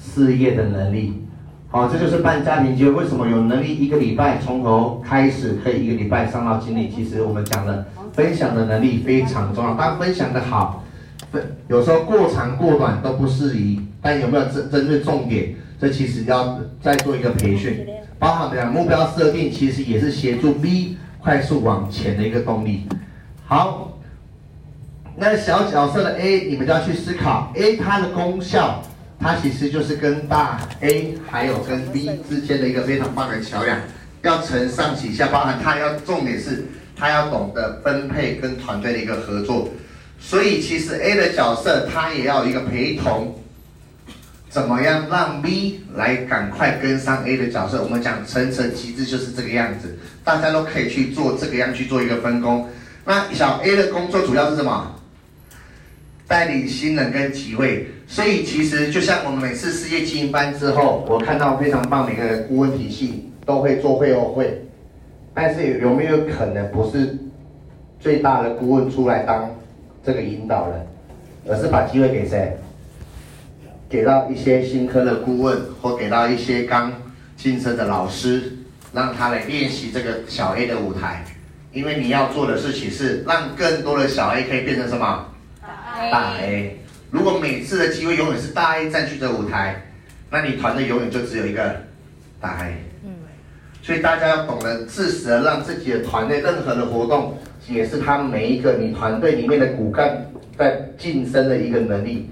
[0.00, 1.25] 事业的能力。
[1.68, 6.88] 好，这就是办家庭集会为什么有能力一个礼拜从头开始可以一个礼拜上到经理。
[6.88, 9.74] 其实我们讲的分享的能力非常重要。
[9.74, 10.84] 当分享的好，
[11.32, 15.56] 分有时候过长过短都不适宜，但有没有针针对重点？
[15.78, 17.86] 这其实要再做一个培训，
[18.18, 22.86] 包含的目标设定，其实也是协助 B 快速往前的一个动力。
[23.44, 23.98] 好，
[25.16, 28.80] 那小角色的 A，你们就要去思考 A 它的功效。
[29.18, 33.80] 它其实就是跟大 A 还有跟 B 之间的一个非常棒的桥梁，
[34.22, 36.64] 要承上启下，包含它要重点是
[36.94, 39.68] 它要懂得分配跟团队的一个合作，
[40.20, 43.36] 所以其实 A 的角色它也要一个陪同，
[44.48, 47.82] 怎么样让 B 来赶快跟上 A 的角色？
[47.82, 52.68] 我们讲层层机制就是这个样子，大家都可以去做这个样去做一个分工。
[53.04, 54.92] 那小 A 的工作主要是什么？
[56.28, 64.62] 带领新人跟集会，所以其实就像我们每次事业经营班之后，我看到非常棒的一个顾问体系，都会做会后会，
[65.34, 67.18] 但是有没有可能不是
[67.98, 69.50] 最大的顾问出来当
[70.04, 70.86] 这个引导人，
[71.48, 72.56] 而是把机会给谁？
[73.88, 76.92] 给到一些新科的顾问，或给到一些刚
[77.36, 78.52] 晋升的老师，
[78.92, 81.24] 让他来练习这个小 A 的舞台，
[81.72, 85.26] 因为你要做的事情是让更多的小 A 可以变成什么？
[86.10, 86.78] 大 A，
[87.16, 89.82] 如果每次的机会永远是大 A 占据着舞台，
[90.28, 91.74] 那你团队永远就只有一个
[92.38, 92.74] 大 A。
[93.06, 93.10] 嗯，
[93.82, 97.38] 所以大家要懂得适时的让自己的团队任何的活动，
[97.68, 102.30] 也是他每一个你团队里面的骨干在晋升的一个能力。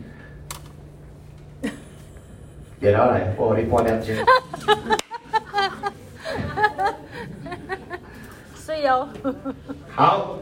[2.78, 4.14] 也要来，我给你挂两千。
[8.66, 9.08] 是哟。
[9.94, 10.38] 好。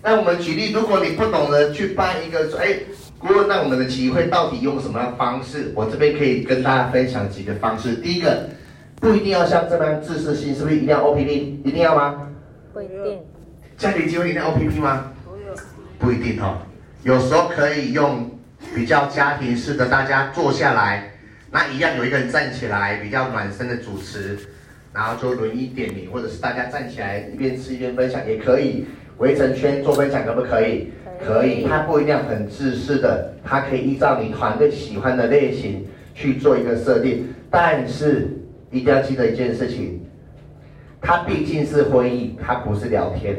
[0.00, 2.78] 那我们举例，如果你不懂得去办一个，哎，
[3.18, 5.72] 顾问，那我们的集会到底用什么样方式？
[5.74, 7.96] 我这边可以跟大家分享几个方式。
[7.96, 8.48] 第一个，
[9.00, 11.28] 不一定要像这般自私性，是不是一定要 OPP？
[11.64, 12.28] 一定要吗？
[12.72, 13.18] 不一定。
[13.76, 15.12] 家庭集会一定要 OPP 吗？
[15.98, 16.58] 不一定哦，
[17.02, 18.30] 有时候可以用
[18.72, 21.10] 比较家庭式的，大家坐下来，
[21.50, 24.38] 那一样有一个人站起来，比较暖身的主持，
[24.92, 28.86] 然后就轮一点名，或者是大家站起来一边吃一边分享也可以。
[29.18, 30.92] 围成圈做分享可不可以？
[31.24, 37.26] 可以，它不一定很自私的，它可以依照你团队喜欢的类型去做一个设定。
[37.50, 38.38] 但是
[38.70, 40.00] 一定要记得一件事情，
[41.00, 43.36] 它毕竟是会议，它不是聊天，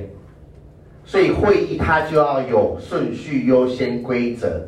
[1.06, 4.68] 所以会议它就要有顺序优先规则。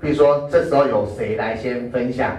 [0.00, 2.36] 比如说这时候有谁来先分享，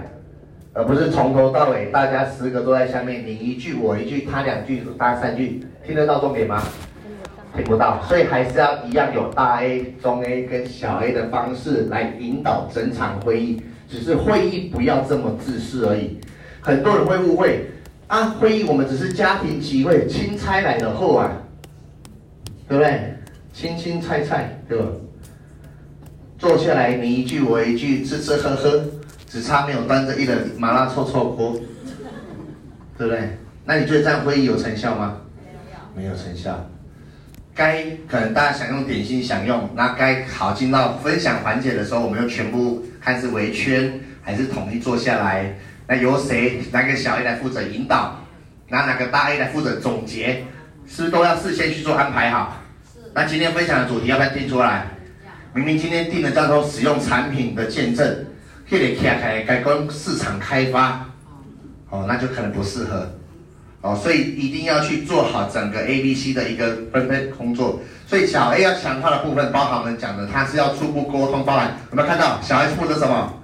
[0.72, 6.62] 而不是从头到尾大家十个都在下面，你一句我一句，他两句，他三句，听得到重点吗？
[7.56, 16.18] 听不到，所以还是要一样有大 A、中 A 跟小 A 的方式来引导整场会议，只是会议不要这么自私而已。
[16.60, 17.66] 很多人会误会，
[18.06, 21.30] 啊，会议我们只是家庭聚会，青菜来的后啊，
[22.68, 23.14] 对不对？
[23.52, 24.84] 青青菜菜，对吧？
[26.38, 28.84] 坐下来你一句我一句，吃吃喝喝，
[29.26, 31.52] 只差没有端着一个麻辣臭臭锅，
[32.96, 33.36] 对不对？
[33.64, 35.16] 那你觉得这样会议有成效吗？
[35.94, 36.64] 没有成效。
[37.60, 45.54] 该可能大家想用点心享用，那该好进到分享环节的时候，我们又全部开始围圈还是统一坐下来？
[45.86, 48.18] 那由谁哪个小 A 来负责引导？
[48.68, 50.42] 那哪个大 A 来负责总结？
[50.86, 52.56] 是不是都要事先去做安排好？
[53.12, 54.86] 那今天分享的主题要不要定出来？
[55.52, 58.24] 明明今天定的叫做使用产品的见证，
[58.70, 61.06] 可以开开该跟市场开发，
[61.90, 63.19] 哦，那就可能不适合，
[63.82, 67.80] 哦，所以一定要去做好整个 A、B、C 的一个分配工作。
[68.06, 73.42] 所以小 A 要强化的部分，包含我们讲的，他是要初步沟通，包含有没有看到小 A 负责什么？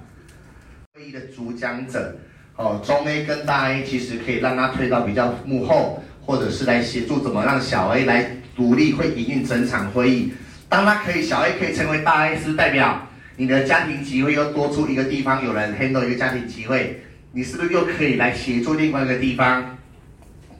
[0.93, 2.15] 会议的主讲者，
[2.55, 10.33] 哦，中 A 跟大 A 其实可以让他推到比较幕后，或者是来协助怎么让小 A 来独立会营运整场会议。
[10.69, 13.07] 当他可以，小 A 可以成为大 A，是代表
[13.37, 19.76] 你的家庭集会又多出一个地方，有人 handle 一个家庭集会，你是不是又可以来协助另外一个地方，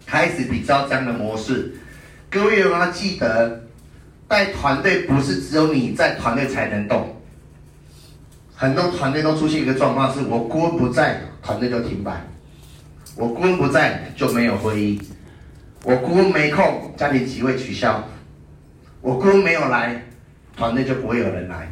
[0.07, 1.73] 开始比较这样的模式？
[2.29, 3.61] 各位有没有记得，
[4.27, 7.13] 带团队不是只有你在团队才能动，
[8.55, 12.13] 很多团队都出现一个状况，是我顾问不在，团队就停摆；
[13.17, 15.01] 我顾问不在就没有会议，
[15.83, 18.01] 我顾问没空，家庭集会取消。
[19.01, 20.03] 我顾问没有来，
[20.55, 21.69] 团队就不会有人来，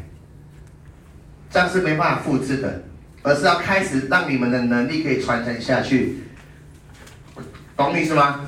[1.50, 2.84] 这样是没办法复制的，
[3.24, 6.20] 而是要开始让你们的能力可以传承下去，
[7.78, 8.40] 懂意思吗？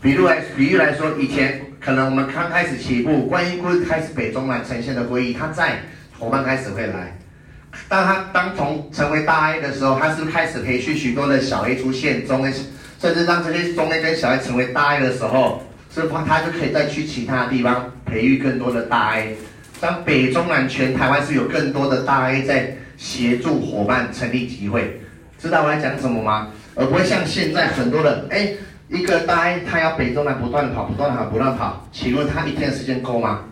[0.00, 5.80] 比如来，比喻来说，以前可能我们刚开始起步，观音顾问开始北中南呈现的会议，他在
[6.18, 7.18] 伙伴开始会来，
[7.88, 12.52] 当他当从成为大 A 的时候，他是不是开始培训许多的小 A 出现，中 A，
[13.00, 15.62] 甚至让这些中 A 跟小 A 成为大 A 的时候。
[15.90, 19.36] 所以他就可以再去其他地方培育更多的大 A，
[19.78, 24.98] 像北中南全台湾是有更多的大 A 在协助伙伴成立集会，
[25.38, 26.48] 知道我在讲什么吗？
[26.74, 28.52] 而不会像现在很多人，哎，
[28.88, 33.44] 一个大 A 他要北中南不断的跑，不断的跑，不断跑，请问他一天的时间够吗？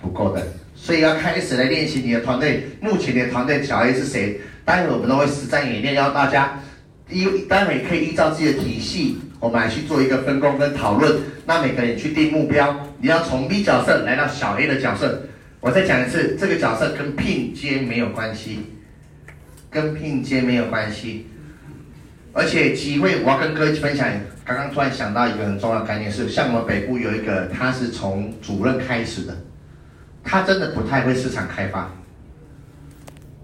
[0.00, 2.66] 不够的，所以要开始来练习你的团队。
[2.80, 4.40] 目前你的团队小 A 是谁？
[4.64, 6.58] 待会我们都会实战演练，要大家
[7.08, 9.18] 依待会可以依照自己的体系。
[9.40, 15.20] 我们来去做一个分工跟讨论，那每个人去定目标，你要从 B 角色来到小 A 的角色。
[15.58, 18.60] 我再讲一次，这个角色跟拼接没有关系，
[19.68, 21.26] 跟拼接没有关系。
[22.34, 24.08] 而且机会，我要跟各位分享，
[24.44, 29.36] 刚刚突然想到一个很重要的概念是，像我们北部有一个，他是从主任开始的，
[30.24, 31.90] 他真的不太会市场开发。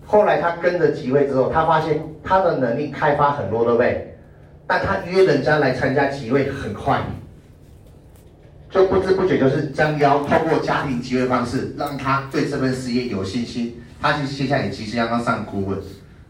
[0.07, 4.17] 后来他跟着集会之后，他发现他的能力开发很多，对不对？
[4.67, 7.03] 但他约人家来参加集会很快，
[8.71, 13.83] 就不知不觉就是将要透过家庭集会方式，让他对这份事业有信心。
[14.01, 15.79] 他其实接下来其实要上顾问，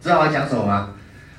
[0.01, 0.95] 知道我讲什么吗？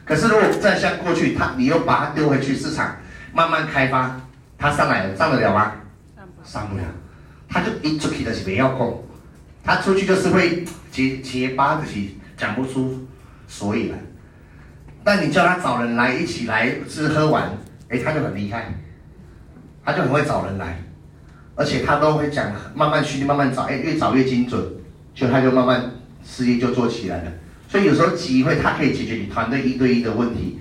[0.09, 2.95] 可是如果再像过去，他你又把他丢回去市场，
[3.31, 4.19] 慢慢开发，
[4.57, 5.73] 他上来了上得了吗？
[6.43, 6.83] 上不了，
[7.47, 9.03] 他就一出去的是没要空，
[9.63, 13.07] 他出去就是会结结巴的去讲不出
[13.47, 13.99] 所以来。
[15.03, 17.47] 但你叫他找人来一起来吃喝玩，
[17.89, 18.73] 哎，他就很厉害，
[19.85, 20.81] 他就很会找人来，
[21.53, 24.59] 而且他都会讲，慢慢训练，慢慢找，哎，越找越精准，
[25.13, 25.91] 就他就慢慢
[26.25, 27.31] 事业就做起来了。
[27.69, 30.59] 所以有时候机会，他可以解决你团队一对一的问题。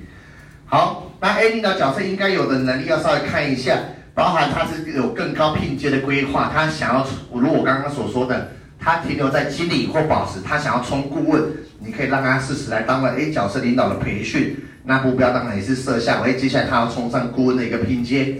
[0.66, 3.78] 好，那 A 领导角色应该有的能力要稍微看一下，
[4.14, 11.42] 包含他是有更高聘阶的规划，他想要，如我刚刚所说的，他停留在经理或保持，他想要冲顾问。
[11.80, 18.34] 你可以让他适时来当了 A 角色领导的培训，那目标当然也是设下，哎，接下来他要冲上顾问的一个拼接，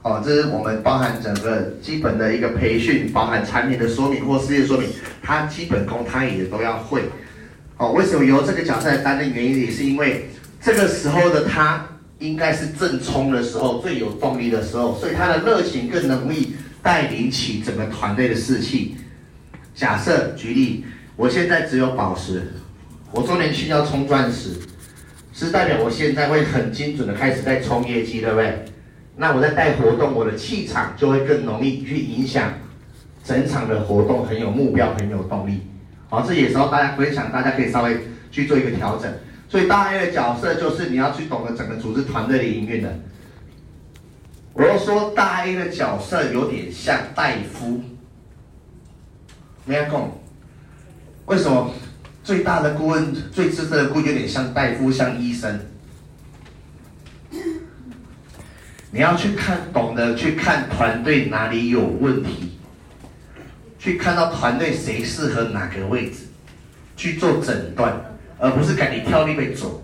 [0.00, 4.88] 哦，这是我们包含整个基本的一个培训，包含产品的说明或事业说明，
[5.22, 7.02] 他基本功他也都要会，
[7.78, 9.32] 哦，为什么由这个角色来担任？
[9.32, 10.28] 原因也是因为
[10.60, 11.86] 这个时候的他
[12.18, 18.96] 应该是正冲的时候，最有动力的时候，所以他的热情更容易带领起整个团队的士气。
[19.76, 22.42] 假设举例，我现在只有宝石。
[23.12, 24.50] 我周年庆要冲钻石，
[25.32, 28.64] 是代表我现在会很精准的开始在冲业绩，对不对？
[29.16, 32.52] 那我在带活动，我的气场就会更容易去影响
[33.24, 35.60] 整场的活动，很有目标，很有动力。
[36.08, 39.12] 好，这也是要大家分享，大家可以稍微去做一个调整。
[39.48, 42.98] 所以大 A 的角色就是你要去懂得整个组织团队的营运的。
[44.52, 47.82] 我要说大 A 的角色有点像大夫，
[49.64, 50.10] 没人讲，
[51.26, 51.70] 为什么？
[52.24, 55.60] 最大的顾问，最资深的顾问有点像大夫，像医生。
[58.90, 62.57] 你要去看，懂得去看团队哪里有问题，
[63.88, 66.26] 去看到团队谁适合哪个位置，
[66.94, 67.98] 去做诊断，
[68.38, 69.82] 而不是赶紧跳那边走。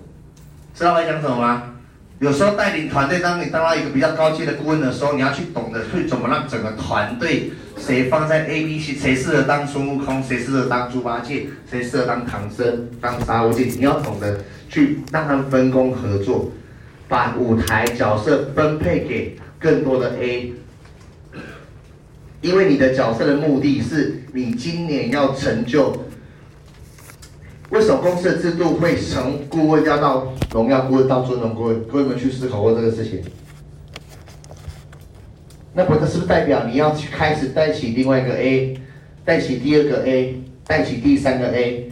[0.75, 1.63] 知道我在讲什么吗？
[2.19, 14.39] 有时候带领团队，当你当到一个比较高阶的顾问的时候，你要去懂得去怎么让整个团队，谁放在 A、B、C，谁适合当孙悟空，谁适合当猪八戒，谁适合当唐僧，当沙悟净，你要懂得
[14.69, 16.53] 去让他们分工合作，
[17.09, 20.53] 把舞台角色分配给更多的 A，
[22.45, 25.97] 因为你的角色的目的是你今年要成就。
[27.71, 31.83] 为什么公司的制度会从顾问要到荣耀顾问到尊荣顾问？
[31.85, 33.23] 各位有没有去思考过这个事情？
[35.73, 38.79] 那不，是不是代表你要去开始带起另外一个 A，
[39.25, 41.91] 带起第二个 A，带起第三个 A？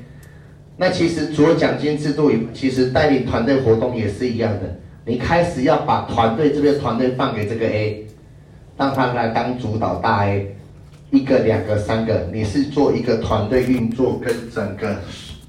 [0.76, 4.78] 那其实除了奖金制度，其实带领团队活动也是一样的。
[5.06, 8.06] 你开始要把团队这边团队放给这个 A，
[8.82, 10.54] 让他来当主导大 A，
[11.10, 14.96] 一个、两个、三个，你是做一个团队运作跟整个。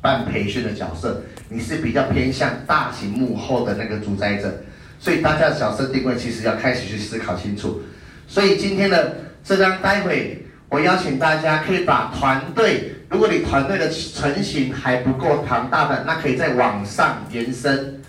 [0.03, 4.53] 办培训的角色，你是比较偏向大型幕后的那个主宰者，
[4.99, 7.81] 所以大家的角色定位其实要开始去思考清楚。
[8.27, 9.15] 所以今天的
[9.45, 18.01] 这张，待会我邀请大家可以把团队，如果你团队的成型还不够庞大的，那可以再往上延伸，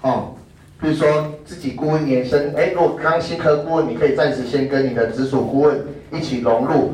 [0.00, 0.34] 哦，
[0.82, 5.80] 比如说自己顾问延伸，哎，如果刚新科顾问，你可以暂时先跟你的直属顾问
[6.12, 6.92] 一起融入，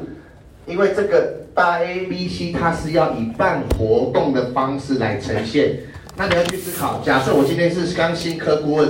[0.67, 1.39] 因为这个。
[1.59, 5.77] 大 A、B、C，它是要以办活动的方式来呈现。
[6.17, 8.89] 那你要去思考，假设我今天是刚新科顾问，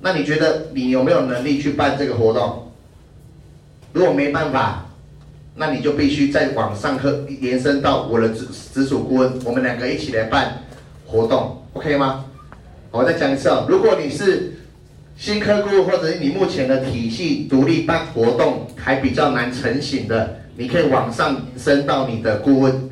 [0.00, 2.72] 那你觉得你有没有能力去办这个活动？
[3.92, 4.84] 如果没办法，
[5.54, 10.64] 那你就必须再往上科延伸到我的直直属顾问，我们两个一起来办
[11.06, 12.24] 活动，OK 吗？
[12.90, 14.52] 我再讲一次哦，如果你是
[15.16, 20.36] 新客顾问，或者是你目前的体系独立办活动还比较难成型的。
[20.56, 22.90] 你可以往上升到你的顾问，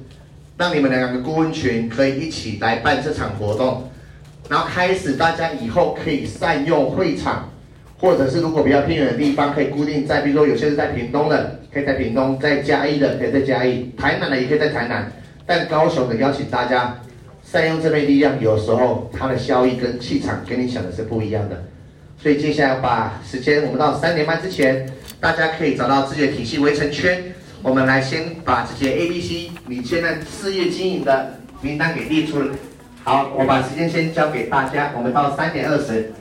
[0.57, 3.90] 让你们两个顾问群可以一起来办这场活动，
[4.49, 7.51] 然后开始大家以后可以善用会场，
[7.99, 15.11] 或者是如果比较偏远的地方，可以固定在，比如说有些是在屏东的，可以在屏东；在嘉义的可以在嘉义，台南的也可以在台南。
[15.44, 16.99] 但高雄的邀请大家
[17.51, 21.64] 善用这类力量，有时候它的效益跟气场跟你想的是不一样的。
[22.20, 24.86] 所以接下来把时间，我们到三点半之前，
[25.18, 27.24] 大家可以找到自己的体系围成圈。
[27.62, 32.49] 我们来先把这些 A、B、C，你现在事业经营的名单给列出来。
[33.03, 36.12] 好，我把时间先交给大家，我们到三点二十。